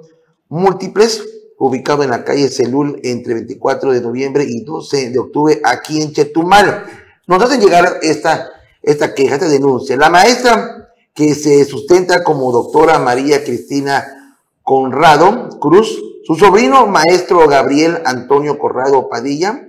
[0.49, 1.23] Múltiples,
[1.59, 6.13] ubicado en la calle Celul entre 24 de noviembre y 12 de octubre aquí en
[6.13, 6.85] Chetumal.
[7.27, 8.51] Nos hacen llegar esta,
[8.83, 9.97] esta queja, esta denuncia.
[9.97, 18.03] La maestra que se sustenta como doctora María Cristina Conrado Cruz, su sobrino maestro Gabriel
[18.05, 19.69] Antonio Corrado Padilla,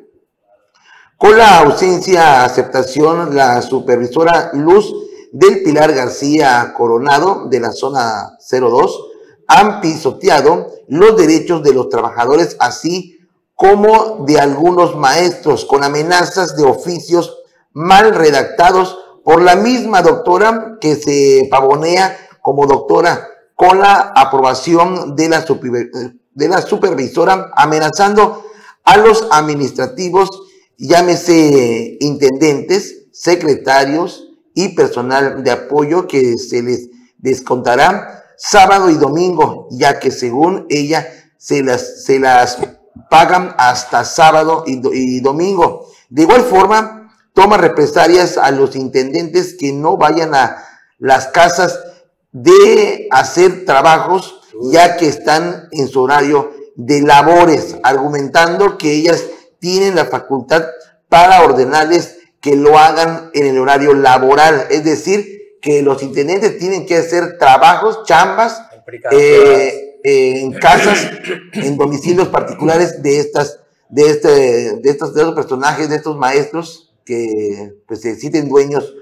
[1.23, 4.93] con la ausencia, aceptación, la supervisora Luz
[5.31, 9.05] del Pilar García Coronado de la zona 02
[9.47, 13.19] han pisoteado los derechos de los trabajadores, así
[13.55, 17.37] como de algunos maestros, con amenazas de oficios
[17.71, 25.29] mal redactados por la misma doctora que se pavonea como doctora con la aprobación de
[25.29, 25.45] la,
[26.33, 28.43] de la supervisora, amenazando
[28.83, 38.89] a los administrativos llámese intendentes, secretarios y personal de apoyo que se les descontará sábado
[38.89, 41.07] y domingo, ya que según ella
[41.37, 42.57] se las, se las
[43.09, 45.87] pagan hasta sábado y, domingo.
[46.09, 50.63] De igual forma, toma represalias a los intendentes que no vayan a
[50.99, 51.79] las casas
[52.31, 59.23] de hacer trabajos ya que están en su horario de labores, argumentando que ellas
[59.63, 60.65] tienen la facultad
[61.07, 66.85] para ordenarles que lo hagan en el horario laboral, es decir, que los intendentes tienen
[66.85, 68.61] que hacer trabajos, chambas,
[69.11, 71.07] eh, eh, en casas,
[71.53, 74.27] en domicilios particulares de estas, de este,
[74.81, 78.93] de estos, de estos personajes, de estos maestros que pues se sienten dueños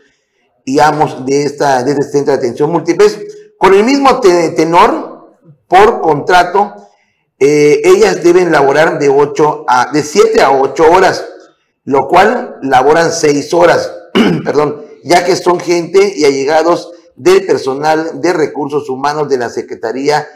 [0.64, 3.20] y amos de esta, de este centro de atención múltiples,
[3.58, 6.76] con el mismo tenor, por contrato,
[7.44, 11.26] eh, ellas deben laborar de 8 a, de 7 a 8 horas,
[11.86, 13.92] lo cual laboran 6 horas,
[14.46, 20.28] perdón, ya que son gente y allegados del personal de recursos humanos de la Secretaría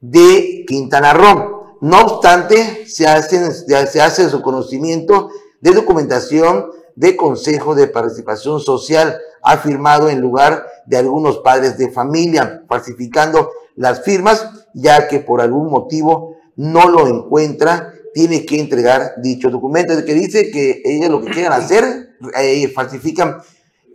[0.00, 1.78] de Quintana Roo.
[1.80, 5.30] No obstante, se, hacen, se hace su conocimiento
[5.62, 11.90] de documentación de Consejo de Participación Social, ha firmado en lugar de algunos padres de
[11.90, 19.14] familia, falsificando las firmas, ya que por algún motivo no lo encuentra, tiene que entregar
[19.22, 19.94] dicho documento.
[19.94, 23.38] Es que dice que ellos lo que quieran hacer, eh, falsifican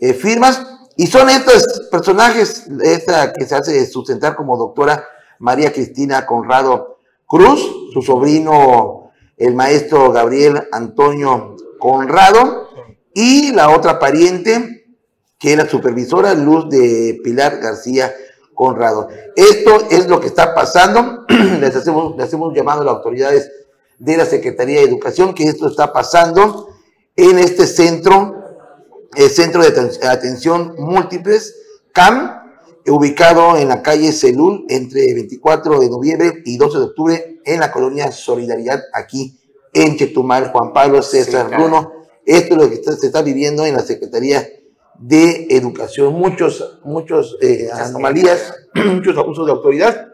[0.01, 0.65] eh, firmas,
[0.97, 5.05] y son estos personajes, esta que se hace sustentar como doctora
[5.37, 6.97] María Cristina Conrado
[7.27, 7.61] Cruz,
[7.93, 12.69] su sobrino, el maestro Gabriel Antonio Conrado,
[13.13, 14.87] y la otra pariente,
[15.37, 18.11] que es la supervisora Luz de Pilar García
[18.55, 19.09] Conrado.
[19.35, 21.25] Esto es lo que está pasando.
[21.59, 23.51] les, hacemos, les hacemos llamado a las autoridades
[23.99, 26.69] de la Secretaría de Educación que esto está pasando
[27.15, 28.43] en este centro,
[29.15, 31.55] el Centro de Atención Múltiples,
[31.93, 32.43] CAM,
[32.87, 37.71] ubicado en la calle Celul entre 24 de noviembre y 12 de octubre en la
[37.71, 39.39] colonia Solidaridad, aquí
[39.73, 40.51] en Chetumal.
[40.51, 41.91] Juan Pablo César Bruno.
[42.25, 44.47] Esto es lo que se está viviendo en la Secretaría
[44.99, 46.13] de Educación.
[46.13, 50.13] Muchos, muchos eh, anomalías, muchos abusos de autoridad.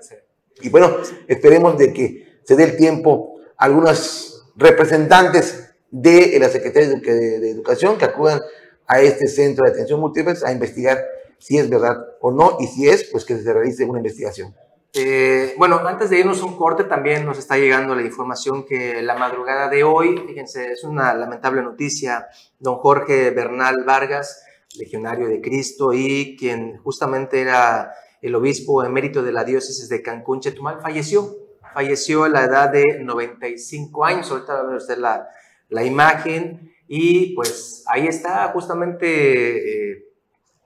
[0.61, 6.89] Y bueno, esperemos de que se dé el tiempo a algunos representantes de la Secretaría
[6.89, 8.39] de, Educación que acudan
[8.87, 11.03] a este centro de atención múltiple a investigar
[11.37, 14.53] si es verdad o no, y si es, pues que se realice una investigación.
[14.93, 19.15] Eh, bueno, antes de irnos un corte, también nos está llegando la información que la
[19.15, 22.27] madrugada de hoy, fíjense, es una lamentable noticia,
[22.59, 24.43] don Jorge Bernal Vargas,
[24.77, 30.41] legionario de Cristo y quien justamente era el obispo emérito de la diócesis de Cancún,
[30.41, 31.37] Chetumal, falleció.
[31.73, 34.29] Falleció a la edad de 95 años.
[34.29, 35.27] Ahorita va a ver usted la,
[35.69, 36.73] la imagen.
[36.87, 40.05] Y pues ahí está justamente eh,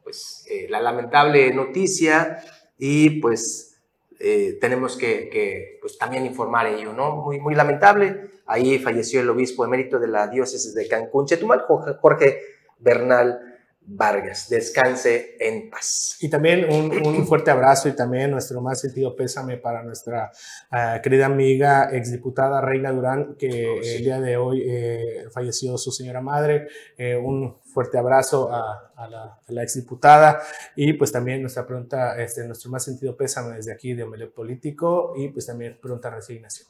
[0.04, 2.44] pues, eh, la lamentable noticia.
[2.78, 3.78] Y pues
[4.20, 7.18] eh, tenemos que, pues, también informar ello, ¿no?
[7.18, 8.32] Muy, muy lamentable.
[8.48, 12.41] Ahí falleció el obispo emérito de la diócesis de Cancún, Chetumal, Jorge
[12.80, 13.44] Bernal
[13.88, 14.50] Vargas.
[14.50, 16.17] Descanse en paz.
[16.19, 20.32] Y también un, fuerte abrazo y también nuestro más sentido pésame para nuestra
[20.71, 25.91] ah, querida amiga exdiputada Reina Durán, que oh, el día de hoy eh, falleció su
[25.91, 26.67] señora madre.
[26.98, 30.41] Eh, un fuerte abrazo a, la, a, exdiputada
[30.76, 35.13] y pues también nuestra pregunta, este, nuestro más sentido pésame desde aquí de Omelet Político
[35.15, 36.67] y pues también pronta resignación.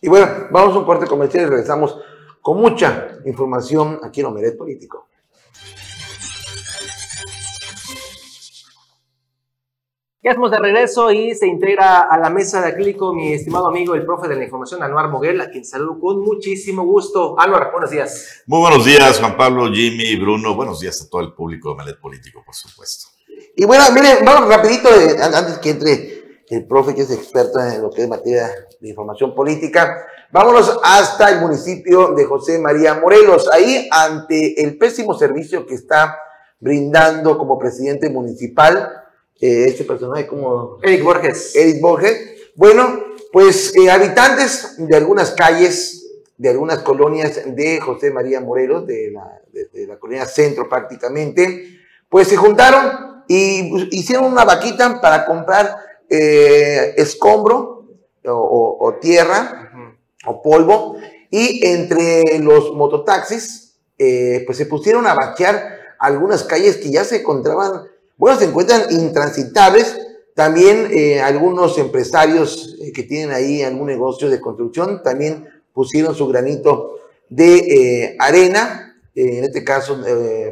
[0.00, 1.98] Y bueno, vamos a un corte comercial y regresamos
[2.40, 5.08] con mucha información aquí en Omelet Político.
[10.24, 13.96] Ya estamos de regreso y se integra a la mesa de acrílico mi estimado amigo,
[13.96, 17.34] el profe de la información, Anuar Moguel, a quien saludo con muchísimo gusto.
[17.40, 18.44] Anuar, buenos días.
[18.46, 20.54] Muy buenos días, Juan Pablo, Jimmy, Bruno.
[20.54, 23.08] Buenos días a todo el público de Melet Político, por supuesto.
[23.56, 27.82] Y bueno, miren, vamos rapidito, eh, antes que entre el profe que es experto en
[27.82, 28.48] lo que es materia
[28.80, 30.06] de información política.
[30.30, 33.50] Vámonos hasta el municipio de José María Morelos.
[33.52, 36.16] Ahí, ante el pésimo servicio que está
[36.60, 39.01] brindando como presidente municipal,
[39.42, 40.78] eh, este personaje como...
[40.84, 41.56] Eric Borges.
[41.56, 42.16] Eric Borges.
[42.54, 43.00] Bueno,
[43.32, 49.40] pues eh, habitantes de algunas calles, de algunas colonias de José María Morelos, de la,
[49.52, 55.76] de, la colonia centro prácticamente, pues se juntaron y hicieron una vaquita para comprar
[56.08, 57.88] eh, escombro
[58.24, 59.72] o, tierra
[60.24, 60.98] o polvo
[61.30, 67.91] y entre los mototaxis pues se pusieron a vaquear algunas calles que ya se encontraban
[68.22, 69.98] bueno, se encuentran intransitables.
[70.36, 76.28] También eh, algunos empresarios eh, que tienen ahí algún negocio de construcción también pusieron su
[76.28, 79.98] granito de eh, arena, en este caso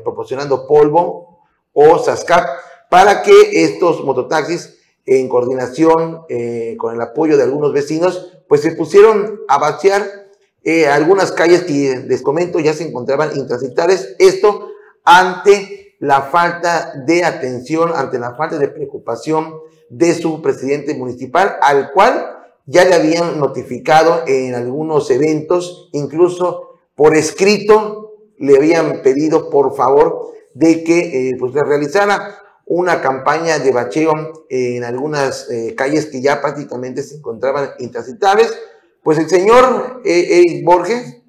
[0.03, 2.45] proporcionando polvo o sascap,
[2.91, 6.23] para que estos mototaxis, en coordinación
[6.77, 10.27] con el apoyo de algunos vecinos, pues se pusieron a vaciar
[10.91, 14.17] algunas calles que les comento ya se encontraban intransitables.
[14.19, 14.71] Esto
[15.05, 19.61] ante la falta de atención, ante la falta de preocupación
[19.91, 27.15] de su presidente municipal, al cual ya le habían notificado en algunos eventos, incluso por
[27.15, 33.71] escrito, le habían pedido por favor de que eh, pues le realizara una campaña de
[33.71, 34.13] bacheo
[34.49, 38.59] en algunas eh, calles que ya prácticamente se encontraban intransitables.
[39.03, 41.21] Pues el señor eh, Borges,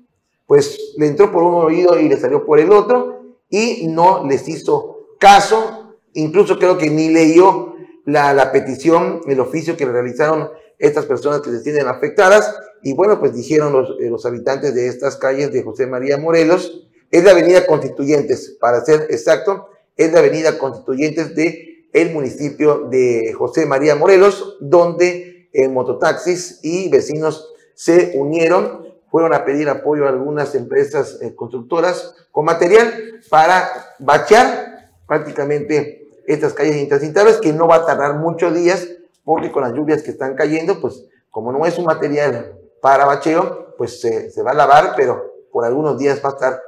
[0.45, 3.20] pues le entró por un oído y le salió por el otro
[3.51, 9.77] y no les hizo caso, incluso creo que ni leyó la, la petición, el oficio
[9.77, 12.55] que realizaron estas personas que se sienten afectadas.
[12.81, 16.87] Y bueno, pues dijeron los, eh, los habitantes de estas calles de José María Morelos,
[17.11, 23.33] es la avenida Constituyentes, para ser exacto, es la avenida Constituyentes de el municipio de
[23.37, 28.80] José María Morelos, donde eh, mototaxis y vecinos se unieron,
[29.11, 33.69] fueron a pedir apoyo a algunas empresas eh, constructoras con material para
[33.99, 38.87] bachear prácticamente estas calles intransitables, que no va a tardar muchos días,
[39.25, 43.75] porque con las lluvias que están cayendo, pues como no es un material para bacheo,
[43.77, 46.61] pues se, va a lavar, pero por algunos días va a estar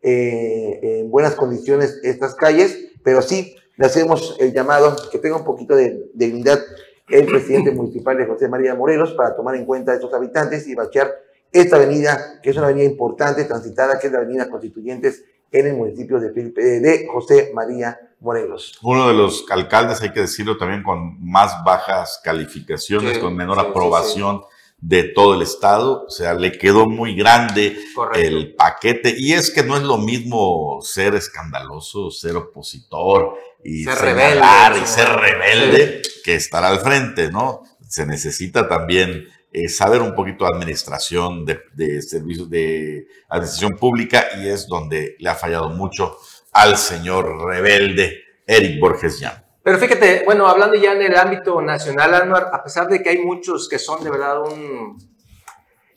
[0.00, 5.44] eh, en buenas condiciones estas calles, pero sí le hacemos el llamado que tenga un
[5.44, 6.60] poquito de dignidad
[7.08, 10.74] el presidente municipal de José María Morelos para tomar en cuenta a estos habitantes y
[10.74, 11.10] bachear
[11.52, 15.74] esta avenida, que es una avenida importante, transitada, que es la avenida Constituyentes en el
[15.76, 18.78] municipio de, Felipe- de José María Morelos.
[18.82, 23.56] Uno de los alcaldes, hay que decirlo también, con más bajas calificaciones, Sí, con menor
[23.56, 24.42] sí, sí, aprobación
[24.80, 26.04] de todo el estado.
[26.06, 28.18] O sea, le quedó muy grande Correcto.
[28.28, 29.14] el paquete.
[29.16, 33.34] Y es que no es lo mismo ser escandaloso, ser opositor
[33.64, 37.62] y Ser rebelde, y ser rebelde que estar al frente, ¿no?
[37.88, 39.26] Se necesita también
[39.58, 45.28] eh, saber un poquito de administración, de, servicios de administración pública y es donde le
[45.28, 46.16] ha fallado mucho
[46.52, 49.44] al señor rebelde Eric Borges Llán.
[49.62, 53.18] Pero fíjate, bueno, hablando ya en el ámbito nacional, Anuar, a pesar de que hay
[53.18, 54.96] muchos que son de verdad un...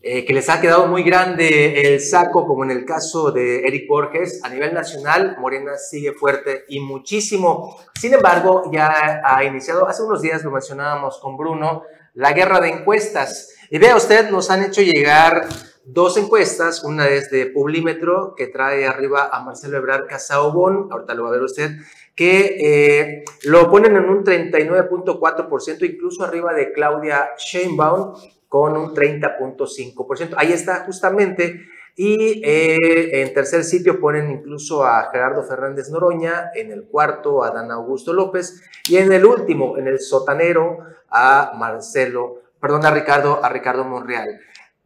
[0.02, 3.88] eh, que les ha quedado muy grande el saco, como en el caso de Eric
[3.88, 7.78] Borges, a nivel nacional, Morena sigue fuerte y muchísimo.
[7.94, 12.70] Sin embargo, ya ha iniciado, hace unos días lo mencionábamos con Bruno, la guerra de
[12.70, 13.56] encuestas.
[13.70, 15.48] Y vea usted, nos han hecho llegar
[15.86, 21.24] dos encuestas, una es de Publímetro, que trae arriba a Marcelo Ebrard Casaubon, ahorita lo
[21.24, 21.72] va a ver usted,
[22.16, 28.14] que eh, lo ponen en un 39.4%, incluso arriba de Claudia Sheinbaum
[28.48, 30.34] con un 30.5%.
[30.38, 31.62] Ahí está justamente.
[31.96, 37.52] Y eh, en tercer sitio ponen incluso a Gerardo Fernández Noroña, en el cuarto a
[37.52, 40.80] Dan Augusto López y en el último, en el sotanero,
[41.12, 44.40] a Marcelo, perdón, a Ricardo, a Ricardo Monreal.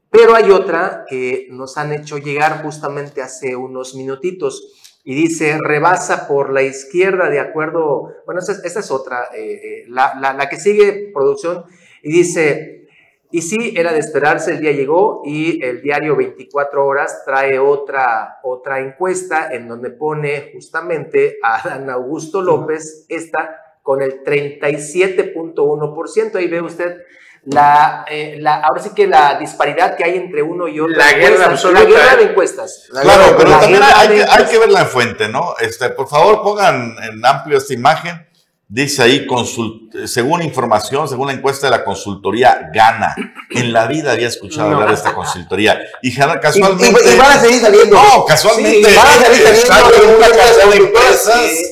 [0.10, 6.28] Pero hay otra que nos han hecho llegar justamente hace unos minutitos y dice, rebasa
[6.28, 10.34] por la izquierda de acuerdo, bueno, esa, es- esa es otra, eh, eh, la, la-
[10.34, 11.66] la que sigue producción,
[12.02, 12.88] y dice,
[13.30, 18.38] y sí, era de esperarse, el día llegó y el diario 24 horas trae otra,
[18.44, 26.48] otra encuesta en donde pone justamente a Dan Augusto López, esta con el 37.1%, ahí
[26.48, 26.98] ve usted
[27.46, 30.96] la, eh, la, ahora sí que la disparidad que hay entre uno y otro.
[30.96, 31.84] La guerra absoluta.
[31.84, 32.88] La guerra de encuestas.
[32.92, 35.54] La Claro, guerra- pero la también hay, que, hay que ver la fuente, ¿no?
[35.60, 38.26] Este, por favor, pongan en amplio esta imagen.
[38.68, 43.14] Dice ahí, consult- según información, según la encuesta de la consultoría Gana.
[43.52, 44.74] En la vida había escuchado No.
[44.78, 45.80] hablar de esta consultoría.
[46.02, 47.00] Y casualmente.
[47.06, 47.96] y- y van a seguir saliendo.
[47.96, 48.90] No, casualmente.
[48.90, 51.42] Sí, van a salir saliendo está en una cantidad de empresas.
[51.52, 51.66] sí.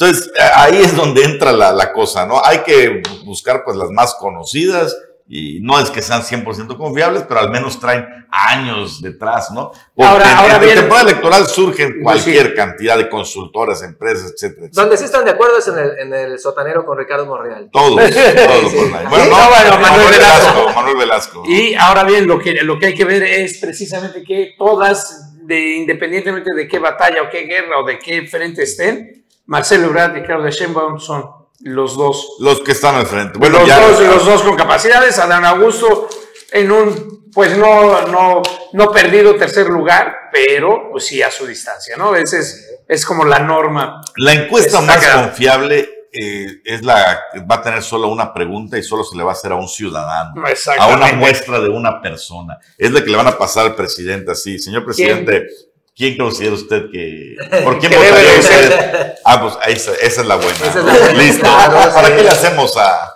[0.00, 2.42] Entonces, ahí es donde entra la, la cosa, ¿no?
[2.42, 4.96] Hay que buscar pues las más conocidas
[5.28, 9.70] y no es que sean 100% confiables, pero al menos traen años detrás, ¿no?
[9.94, 12.32] Porque Ahora- en- ahora en bien- temporada electoral surgen Pues sí.
[12.32, 14.82] cualquier cantidad de consultoras, empresas, etcétera, etcétera.
[14.82, 17.68] Donde sí están de acuerdo es en el, en el sotanero con Ricardo Monreal.
[17.70, 19.06] Todos, todos por ahí.
[19.08, 20.72] Bueno, Sí, no, no, bueno, Manuel, Manuel Velasco, Velasco.
[20.74, 21.42] Manuel Velasco.
[21.46, 25.76] Y ahora bien, lo que, lo que hay que ver es precisamente que todas, de,
[25.76, 29.19] independientemente de qué batalla o qué guerra o de qué frente estén,
[29.50, 31.28] Marcelo Ebrard y Claudia Sheinbaum son
[31.62, 32.36] los dos.
[32.38, 33.36] Los que están al frente.
[33.36, 33.80] Bueno, los, ya.
[33.80, 35.18] dos los dos con capacidades.
[35.18, 36.08] Adán Augusto
[36.52, 41.96] en un, pues no, no, no perdido tercer lugar, pero pues sí a su distancia,
[41.96, 42.14] ¿no?
[42.14, 44.00] Ese es, es como la norma.
[44.18, 45.30] La encuesta más quedando.
[45.30, 49.24] confiable eh, es la que va a tener solo una pregunta y solo se le
[49.24, 50.44] va a hacer a un ciudadano.
[50.78, 52.56] a una muestra de una persona.
[52.78, 54.60] Es la que le van a pasar al presidente así.
[54.60, 55.69] Señor presidente, ¿quién,
[56.16, 57.36] considera usted que...
[57.64, 59.14] ¿Por quién votaría usted?
[59.24, 60.52] Ah, pues esa, esa es la buena.
[60.66, 61.42] Es la Listo.
[61.44, 63.10] ¿Para qué le hacemos a,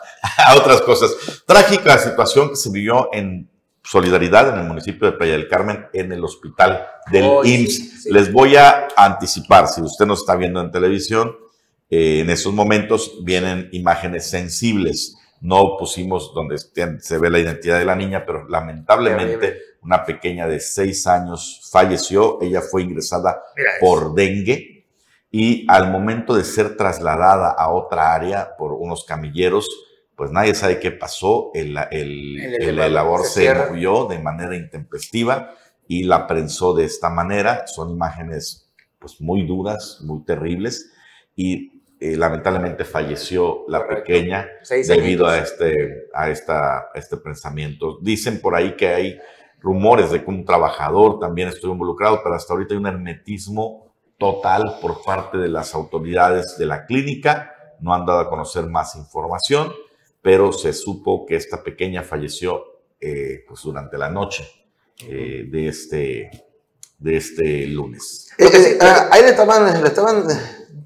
[0.47, 1.11] a otras cosas?
[1.47, 3.49] Trágica situación que se vivió en
[3.83, 8.03] solidaridad en el municipio de Playa del Carmen en el hospital del Oh, sí, IMSS.
[8.05, 8.11] sí.
[8.13, 11.37] Les voy a anticipar, si usted nos está viendo en televisión,
[11.91, 15.17] eh, en esos momentos vienen imágenes sensibles.
[15.41, 20.61] No pusimos donde se ve la identidad de la niña, pero lamentablemente una pequeña de
[20.61, 22.39] seis años falleció.
[22.41, 23.43] Ella fue ingresada
[23.81, 24.87] por dengue
[25.31, 29.69] y al momento de ser trasladada a otra área por unos camilleros,
[30.15, 31.51] pues nadie sabe qué pasó.
[31.55, 35.53] El, el, El el elevador se se movió de manera intempestiva
[35.89, 37.67] y la prensó de esta manera.
[37.67, 40.93] Son imágenes pues muy duras, muy terribles
[41.37, 41.74] y
[42.05, 44.05] eh, lamentablemente falleció la Correcto.
[44.05, 47.99] pequeña Seis debido a este, a, esta, a este pensamiento.
[48.03, 49.19] Dicen por ahí que hay
[49.59, 54.77] rumores de que un trabajador también estuvo involucrado, pero hasta ahorita hay un hermetismo total
[54.83, 57.55] por parte de las autoridades de la clínica.
[57.81, 59.73] No han dado a conocer más información,
[60.21, 62.65] pero se supo que esta pequeña falleció
[63.01, 64.47] eh, pues durante la noche
[65.09, 66.31] eh, de, este,
[66.99, 68.31] de este lunes.
[68.37, 70.25] Eh, eh, ah, ahí le estaban, le estaban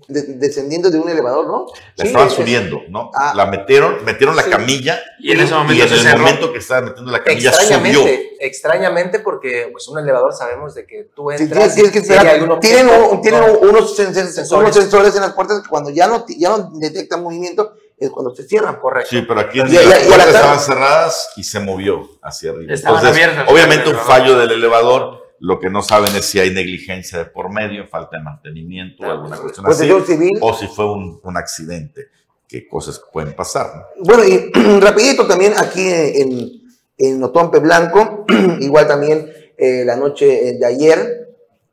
[0.08, 1.66] de- descendiendo de un elevador, ¿no?
[1.96, 3.10] La Sí, estaban es- subiendo, ¿no?
[3.14, 3.32] Ah.
[3.36, 4.50] La metieron, metieron la Sí.
[4.50, 6.18] camilla Y en ese momento y en se el cerró.
[6.18, 7.66] momento que estaba metiendo la camilla subió.
[7.68, 11.98] Extrañamente, extrañamente porque pues un elevador sabemos de que tú Sí, entras tienes, tienes que
[11.98, 12.22] esperar.
[12.60, 13.58] tienen objeto, un- tienen no.
[13.58, 14.62] unos, sen- sen- Sensores.
[14.64, 18.34] unos sensores en las puertas que cuando ya no, ya no detectan movimiento es cuando
[18.34, 18.76] se cierran.
[18.76, 19.10] Correcto.
[19.10, 22.72] Sí, pero aquí en las la puertas estaban cerradas y se movió hacia arriba.
[22.72, 23.52] Estaban Entonces, abiertas.
[23.52, 25.17] obviamente un fallo del elevador.
[25.40, 29.10] Lo que no saben es si hay negligencia de por medio, falta de mantenimiento o
[29.10, 30.38] alguna cuestión así, Protección civil.
[30.40, 32.08] o si fue un, un accidente,
[32.48, 33.66] que cosas pueden pasar.
[33.96, 34.04] ¿no?
[34.04, 36.62] Bueno, y rapidito también aquí en,
[36.96, 38.24] en Otompe Blanco,
[38.60, 41.28] igual también eh, la noche de ayer,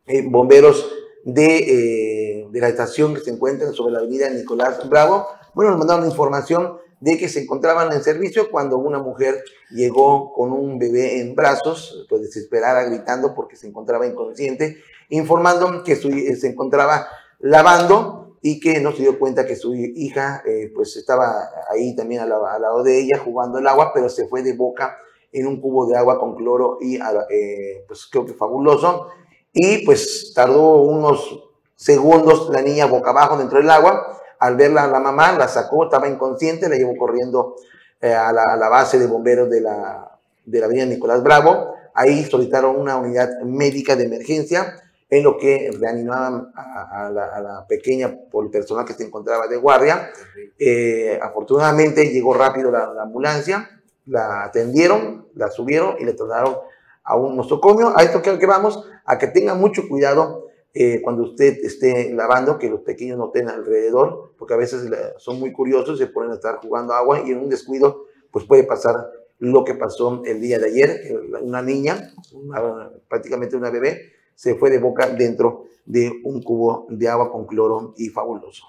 [0.05, 0.91] eh, bomberos
[1.23, 5.79] de, eh, de la estación que se encuentra sobre la avenida Nicolás Bravo, bueno, nos
[5.79, 11.19] mandaron información de que se encontraban en servicio cuando una mujer llegó con un bebé
[11.19, 14.77] en brazos, pues desesperada, gritando porque se encontraba inconsciente,
[15.09, 17.07] informando que su, se encontraba
[17.39, 22.21] lavando y que no se dio cuenta que su hija eh, pues estaba ahí también
[22.21, 24.97] al, lado de ella jugando el agua, pero se fue de boca
[25.31, 29.07] en un cubo de agua con cloro y eh, pues creo que fabuloso.
[29.51, 31.43] Y pues tardó unos
[31.75, 34.15] segundos la niña boca abajo dentro del agua.
[34.45, 37.55] Al verla la mamá, la sacó, estaba inconsciente, la llevó corriendo
[37.99, 41.73] eh, a, la, a, la, base de bomberos de la, de la avenida Nicolás Bravo.
[41.95, 44.75] Ahí solicitaron una unidad médica de emergencia
[45.09, 49.03] en lo que reanimaban a, a, la, a, la, pequeña por el personal que se
[49.03, 50.11] encontraba de guardia.
[50.59, 53.67] Eh, afortunadamente llegó rápido la, la, ambulancia,
[54.05, 56.57] la atendieron, la subieron y le trasladaron
[57.03, 57.97] a un nosocomio.
[57.97, 60.44] A esto creo que vamos, a que tengan mucho cuidado
[60.77, 65.39] eh, cuando usted esté lavando, que los pequeños no estén alrededor, porque a veces son
[65.39, 69.09] muy curiosos, se ponen a estar jugando agua y en un descuido pues puede pasar
[69.39, 74.69] lo que pasó el día de ayer, una niña, una, prácticamente una bebé, se fue
[74.69, 78.65] de boca dentro de un cubo de agua con cloro y fabuloso.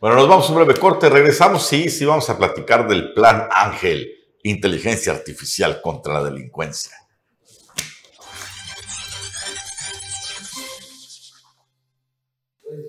[0.00, 3.48] Bueno, nos vamos a un breve corte, regresamos, sí, sí vamos a platicar del plan
[3.50, 4.08] Ángel,
[4.44, 6.96] inteligencia artificial contra la delincuencia.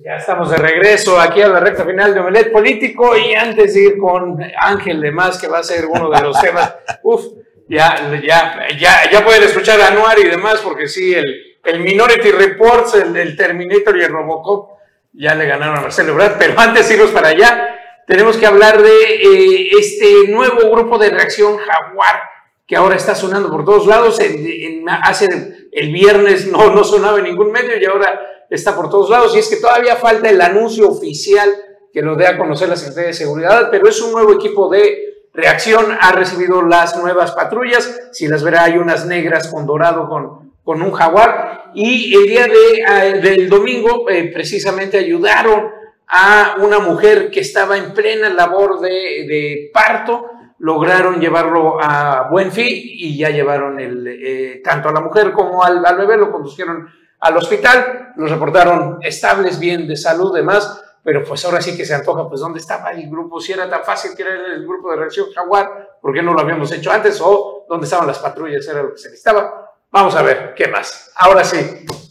[0.04, 3.82] Ya estamos de regreso aquí a la recta final de Omelet Político y antes de
[3.84, 7.24] ir con Ángel de Más, que va a ser uno de los temas, uff,
[7.70, 12.32] ya, ya, ya, ya pueden escuchar a Anuar y demás, porque sí, el, el Minority
[12.32, 14.80] Reports, el, el Terminator y el Robocop
[15.14, 18.82] ya le ganaron a Marcelo Ebrard, pero antes de irnos para allá, tenemos que hablar
[18.82, 22.22] de eh, este nuevo grupo de reacción Jaguar,
[22.68, 25.28] que ahora está sonando por todos lados, en, en, hace
[25.72, 28.20] el viernes no, no sonaba en ningún medio y ahora
[28.50, 31.50] está por todos lados, y es que todavía falta el anuncio oficial
[31.94, 35.10] que lo dé a conocer la Secretaría de Seguridad, pero es un nuevo equipo de
[35.34, 40.54] reacción, ha recibido las nuevas patrullas, si las verá hay unas negras con dorado con,
[40.64, 45.70] con un jaguar, y el día de, uh, del domingo eh, precisamente ayudaron
[46.08, 50.26] a una mujer que estaba en plena labor de, de parto,
[50.60, 55.64] lograron llevarlo a buen fin y ya llevaron el, eh, tanto a la mujer como
[55.64, 56.88] al, al bebé, lo conducieron
[57.20, 61.94] al hospital, los reportaron estables, bien de salud, demás, pero pues ahora sí que se
[61.96, 63.40] antoja, pues ¿dónde estaba el grupo?
[63.40, 66.42] Si era tan fácil que era el grupo de reacción Jaguar, ¿por qué no lo
[66.42, 67.20] habíamos hecho antes?
[67.22, 68.68] ¿O dónde estaban las patrullas?
[68.68, 69.66] Era lo que se necesitaba.
[69.92, 71.12] Vamos a ver, ¿qué más?
[71.16, 71.58] Ahora sí,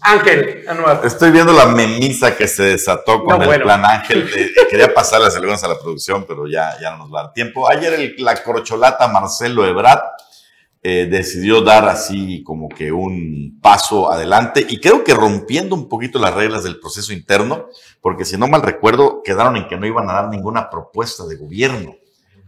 [0.00, 1.00] Ángel, Anuar.
[1.04, 3.64] Estoy viendo la memisa que se desató con No, el bueno.
[3.64, 4.28] plan Ángel.
[4.34, 7.22] Eh, quería pasar las algunas a la producción, pero ya, ya no nos va a
[7.24, 7.70] dar tiempo.
[7.70, 10.00] Ayer el- la corcholata Marcelo Ebrard
[10.82, 16.18] eh, decidió dar así como que un paso adelante y creo que rompiendo un poquito
[16.18, 17.66] las reglas del proceso interno,
[18.00, 21.36] porque si no mal recuerdo, quedaron en que no iban a dar ninguna propuesta de
[21.36, 21.94] gobierno.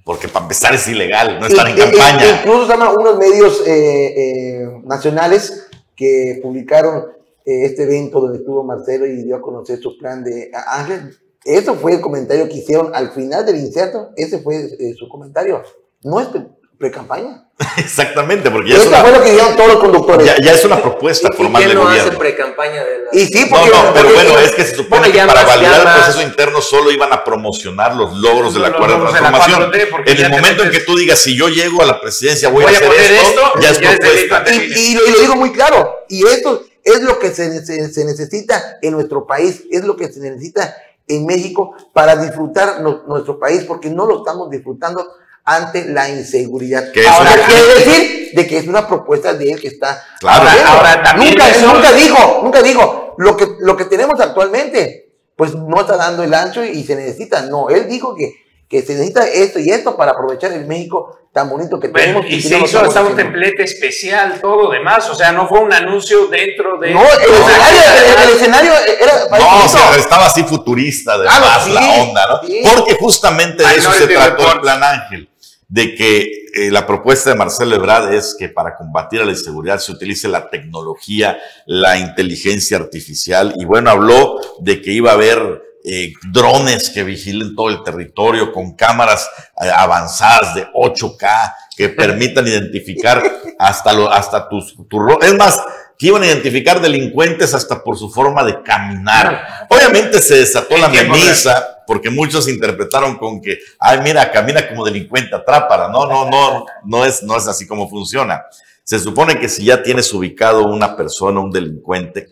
[0.03, 2.25] porque para empezar es ilegal, no estar en y- campaña.
[2.25, 7.05] y- incluso Sama, unos medios eh, eh, nacionales que publicaron
[7.45, 11.15] eh, este evento donde estuvo Marcelo y dio a conocer su plan de Ángel.
[11.45, 14.11] Eso fue el comentario que hicieron al final del inserto.
[14.17, 15.63] Ese fue eh, su comentario.
[16.03, 17.50] No es pre- pre-campaña.
[17.77, 20.27] Exactamente, porque ya es, Eso una, fue lo que dijeron todos los conductores.
[20.27, 22.19] ya, ya es una propuesta ¿Y formal quién de no hace gobierno.
[22.19, 23.09] pre-campaña de la...
[23.13, 25.35] Y sí, No, porque, no, pero porque- bueno, es que se supone Bueno, que para
[25.43, 28.97] más- validar el más- proceso interno solo iban a promocionar los logros de la cuarta
[28.99, 29.71] de la transformación.
[29.73, 32.49] 4T, porque En el momento en que tú digas, si yo llego a la presidencia
[32.49, 34.45] voy, Voy a a hacer poner esto, esto, ya es propuesta.
[34.53, 37.93] Y, y lo, y lo digo muy claro, y esto es lo que se, se-
[37.93, 40.75] se necesita en nuestro país, es lo que se necesita
[41.09, 45.07] en México para disfrutar no- nuestro país, porque no lo estamos disfrutando
[45.45, 46.93] ante la inseguridad.
[46.93, 50.03] Que es Ahora una- quiere decir de que es una propuesta de él que está
[50.21, 50.49] Claro.
[50.67, 55.55] Ahora, también nunca, eso- nunca dijo, nunca dijo lo que, lo que tenemos actualmente, pues
[55.55, 57.43] no está dando el ancho y se necesita.
[57.43, 58.35] No, él dijo que,
[58.69, 62.27] que se necesita esto y esto para aprovechar el México tan bonito que Bueno, tenemos.
[62.31, 65.09] y que se no hizo hasta un templete especial, todo demás.
[65.11, 66.93] O sea, no fue un anuncio dentro de.
[66.93, 69.39] No, el escenario, el, el escenario era.
[69.39, 72.47] No, o sea, estaba así futurista de Claro, más sí, la onda, ¿no?
[72.47, 72.63] sí.
[72.77, 75.30] Porque justamente de eso se trató el plan Ángel,
[75.71, 79.79] de que eh, la propuesta de Marcelo Ebrard es que para combatir a la inseguridad
[79.79, 85.63] se utilice la tecnología, la inteligencia artificial, y bueno, habló de que iba a haber
[85.85, 89.31] eh, drones que vigilen todo el territorio con cámaras
[89.63, 93.23] eh, avanzadas de 8K que permitan identificar
[93.59, 95.59] hasta, lo, hasta tus, tu Es más,
[96.01, 99.67] que iban a identificar delincuentes hasta por su forma de caminar.
[99.69, 105.37] Obviamente se desató la memisa porque muchos interpretaron con que, ay, mira, camina como delincuente,
[105.37, 105.89] atrápala.
[105.89, 108.47] No, no, no, no es, no es así como funciona.
[108.83, 112.29] Se supone que si ya tienes ubicado una persona, un delincuente,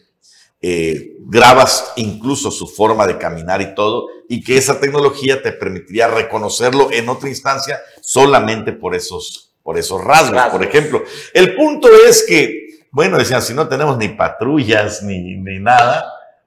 [0.62, 6.08] eh, grabas incluso su forma de caminar y todo, y que esa tecnología te permitiría
[6.08, 10.52] reconocerlo en otra instancia solamente por esos, por esos rasgos, Rasgos.
[10.58, 11.04] por ejemplo.
[11.34, 12.67] El punto es que,
[12.98, 16.04] bueno, decían, si no tenemos ni patrullas ni, ni nada,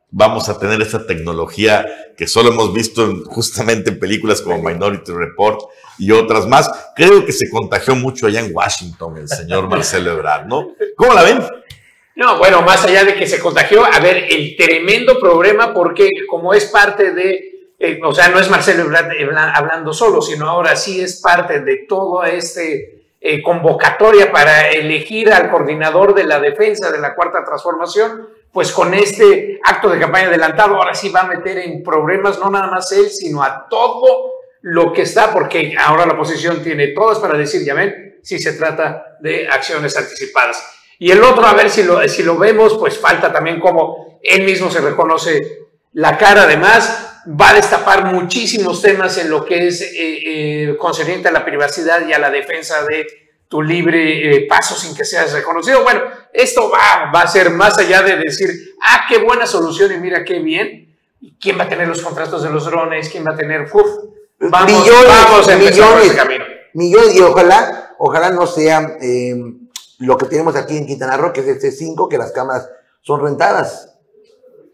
[0.10, 1.86] vamos a tener esa tecnología
[2.18, 5.62] que solo hemos visto en- justamente en películas como Minority Report
[5.98, 6.70] y otras más.
[6.94, 10.74] Creo que se contagió mucho allá en Washington el señor Marcelo Ebrard, ¿no?
[10.98, 11.40] ¿Cómo la ven?
[12.18, 16.54] No, bueno, más allá de que se contagió, a ver, el tremendo problema, porque como
[16.54, 20.76] es parte de, eh, o sea, no es Marcelo Ebrard habla- hablando solo, sino ahora
[20.76, 22.28] sí es parte de toda
[23.22, 28.96] esta convocatoria para elegir al coordinador de la defensa de la cuarta transformación, pues con
[28.96, 32.92] este acto de campaña adelantado, ahora sí va a meter en problemas no nada más
[32.92, 37.64] él, sino a todo lo que está, porque ahora la oposición tiene todas para decir,
[37.64, 40.64] ya ven, si se trata de acciones anticipadas.
[41.00, 44.44] Y el otro, a ver si lo, si lo vemos, pues falta también como él
[44.44, 46.44] mismo se reconoce la cara.
[46.44, 51.46] Además, va a destapar muchísimos temas en lo que es eh, eh, concerniente a la
[51.46, 53.06] privacidad y a la defensa de
[53.48, 55.84] tu libre eh, paso sin que seas reconocido.
[55.84, 56.02] Bueno,
[56.34, 58.50] esto va, va a ser más allá de decir,
[58.82, 60.88] ah, qué buena solución y mira qué bien.
[61.40, 63.10] ¿Quién va a tener los contratos de los drones?
[63.10, 63.70] ¿Quién va a tener?
[63.72, 63.88] Uf,
[64.40, 66.06] vamos, Millones, vamos a empezar por millones.
[66.06, 66.46] ese camino.
[66.74, 68.98] millones y ojalá, ojalá no sea
[70.00, 72.68] lo que tenemos aquí en Quintana Roo, que es el C5, que las cámaras
[73.04, 73.91] son rentadas.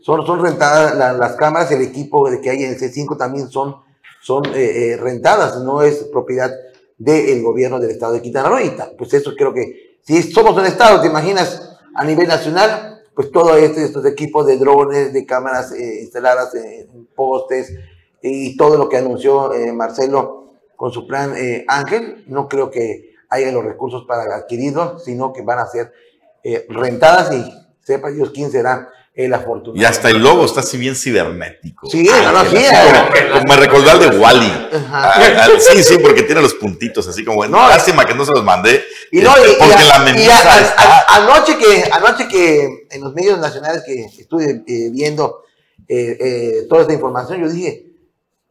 [0.08, 3.76] Son, son rentadas la- las cámaras, el equipo que hay en el C5 también son,
[4.22, 6.50] son eh, eh, rentadas, no es propiedad
[6.98, 8.62] del gobierno del estado de Quintana Roo.
[8.62, 13.32] Y pues eso creo que, si somos un estado, te imaginas, a nivel nacional, pues
[13.34, 17.74] todo este, estos equipos de drones, de cámaras eh, instaladas en postes
[18.22, 21.34] y todo lo que anunció Marcelo con su plan
[21.68, 25.92] Ángel, no creo que haya los recursos para adquirirlos, sino que van a ser
[26.70, 27.44] rentadas y
[27.84, 29.82] sepa Dios quién será el afortunado.
[29.82, 31.90] Y hasta el logo está así bien cibernético.
[31.90, 32.70] Sí, no, no, sí, eh.
[32.70, 34.68] como- como me recordó al de Wally.
[34.74, 35.48] Ajá.
[35.60, 38.84] sí, sí, porque tiene los puntitos así como, No, lástima que no se los mandé.
[39.12, 41.58] Y no, este, y, y porque a- la y memisa a- a- está- a- anoche
[41.58, 45.44] que anoche que en los medios nacionales que estuve eh, viendo
[45.90, 47.88] eh, eh, toda esta información, yo dije,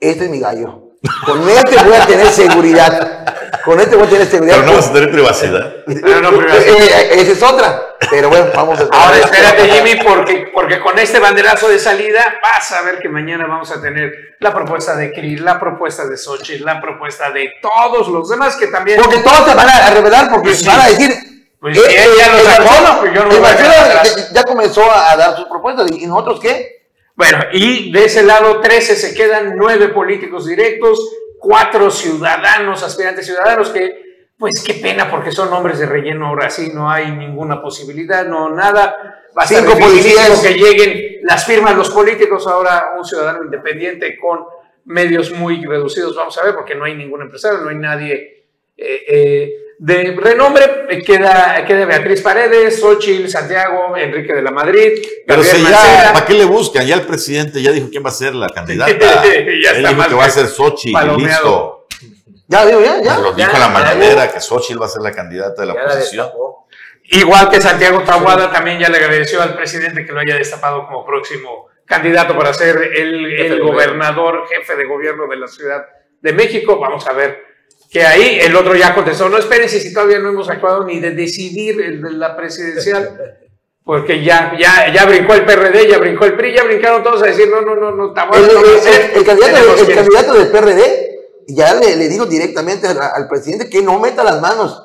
[0.01, 0.83] este es mi gallo.
[1.27, 3.25] Con este voy a tener seguridad.
[3.65, 4.57] Con este voy a tener seguridad.
[4.57, 5.75] Pero no vas a tener privacidad.
[5.87, 7.83] Pero no, Eh, eh, esa es otra.
[8.11, 12.73] Pero bueno, vamos a Ahora espérate, Jimmy, porque, porque con este banderazo de salida vas
[12.73, 16.65] a ver que mañana vamos a tener la propuesta de Cris, la propuesta de Xochitl,
[16.65, 19.01] la propuesta de todos los demás que también.
[19.01, 20.67] Porque todos se van a revelar porque Pues sí.
[20.67, 21.11] van a decir.
[21.59, 25.37] Pues si él ya lo el sacó, pues yo no el ya comenzó a dar
[25.37, 25.91] sus propuestas.
[25.91, 26.77] ¿Y nosotros qué?
[27.17, 31.01] Bueno, y de ese lado 13 se quedan nueve políticos directos,
[31.39, 34.06] cuatro ciudadanos, aspirantes ciudadanos que,
[34.39, 38.51] pues qué pena porque son nombres de relleno ahora sí, no hay ninguna posibilidad, no
[38.51, 39.23] nada.
[39.37, 40.41] Va a Cinco policías.
[40.41, 44.41] que lleguen las firmas los políticos, ahora un ciudadano independiente con
[44.85, 48.45] medios muy reducidos, vamos a ver, porque no hay ningún empresario, no hay nadie
[48.77, 50.87] eh, eh, de renombre.
[50.91, 54.93] Eh, Queda, queda Beatriz Paredes, Xochitl, Santiago, Enrique de la Madrid.
[55.27, 56.13] Pero si ya.
[56.13, 56.87] ¿para qué le buscan?
[56.87, 58.93] Ya el presidente ya dijo quién va a ser la candidata.
[58.93, 61.86] Ya Él dijo que va a ser Xochitl listo.
[62.49, 63.19] Ya, digo, ya, ya.
[63.19, 65.73] Lo dijo Ya, la ya, mañanera que Xochitl va a ser la candidata de la
[65.75, 66.29] oposición.
[67.09, 71.05] Igual que Santiago Tahuada también ya le agradeció al presidente que lo haya destapado como
[71.05, 75.87] próximo candidato para ser el, Jefe el gobernador, jefe de gobierno de la Ciudad
[76.21, 76.79] de México.
[76.81, 77.45] Vamos a ver
[77.91, 81.13] que ahí el otro ya contestó, no espérense si todavía no hemos acabado ni de
[81.13, 83.37] decidir el de la presidencial,
[83.85, 87.27] porque ya, ya, ya brincó el PRD, ya brincó el PRI, ya brincaron todos a
[87.27, 89.11] decir, no, no, no, no, Tahuada El, no va a el- ser.
[89.13, 91.16] el el candidato del PRD
[91.49, 94.83] ya le, le dijo directamente al, al presidente que no meta las manos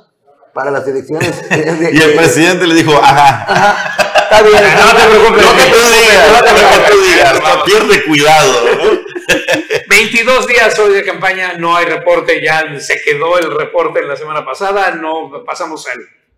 [0.53, 1.33] para las elecciones.
[1.93, 4.63] Y el presidente le dijo, ajá, Está bien.
[4.63, 8.75] No te preocupes, lo que tú digas, no te preocupes, no pierde cuidado.
[8.77, 9.11] ¿no?
[9.89, 14.15] 22 días hoy de campaña, no hay reporte, ya se quedó el reporte en la
[14.15, 15.91] semana pasada, no pasamos a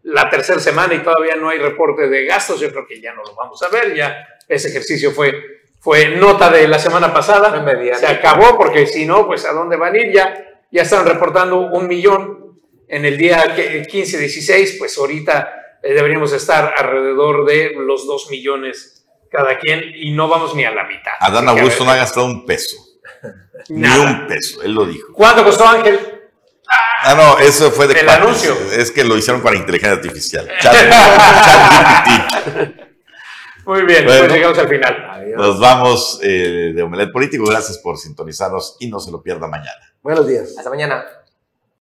[0.03, 3.23] la tercera semana y todavía no hay reporte de gastos, yo creo que ya no
[3.23, 7.61] lo vamos a ver, ya ese ejercicio fue, fue nota de la semana pasada,
[7.99, 10.33] se acabó porque si no, pues a dónde van a ir, ya,
[10.71, 12.57] ya están reportando un millón
[12.87, 15.53] en el día que- 15-16, pues ahorita
[15.83, 20.71] eh, deberíamos estar alrededor de los 2 millones cada quien y no vamos ni a
[20.71, 21.11] la mitad.
[21.19, 22.77] Adán Augusto no ha gastado un peso,
[23.67, 25.11] ni un peso, él lo dijo.
[25.11, 25.99] ¿Cuánto costó Ángel?
[27.05, 28.55] Ah, no, eso fue de El anuncio.
[28.71, 30.49] Es que lo hicieron para inteligencia artificial.
[30.61, 32.82] Chat, ChatGPT.
[33.65, 34.19] Muy bien, Bueno.
[34.21, 35.07] pues llegamos al final.
[35.11, 35.37] Adiós.
[35.37, 37.45] Nos vamos eh, de Omelet Político.
[37.45, 39.93] Gracias por sintonizarnos y no se lo pierda mañana.
[40.01, 40.55] Buenos días.
[40.57, 41.05] Hasta mañana.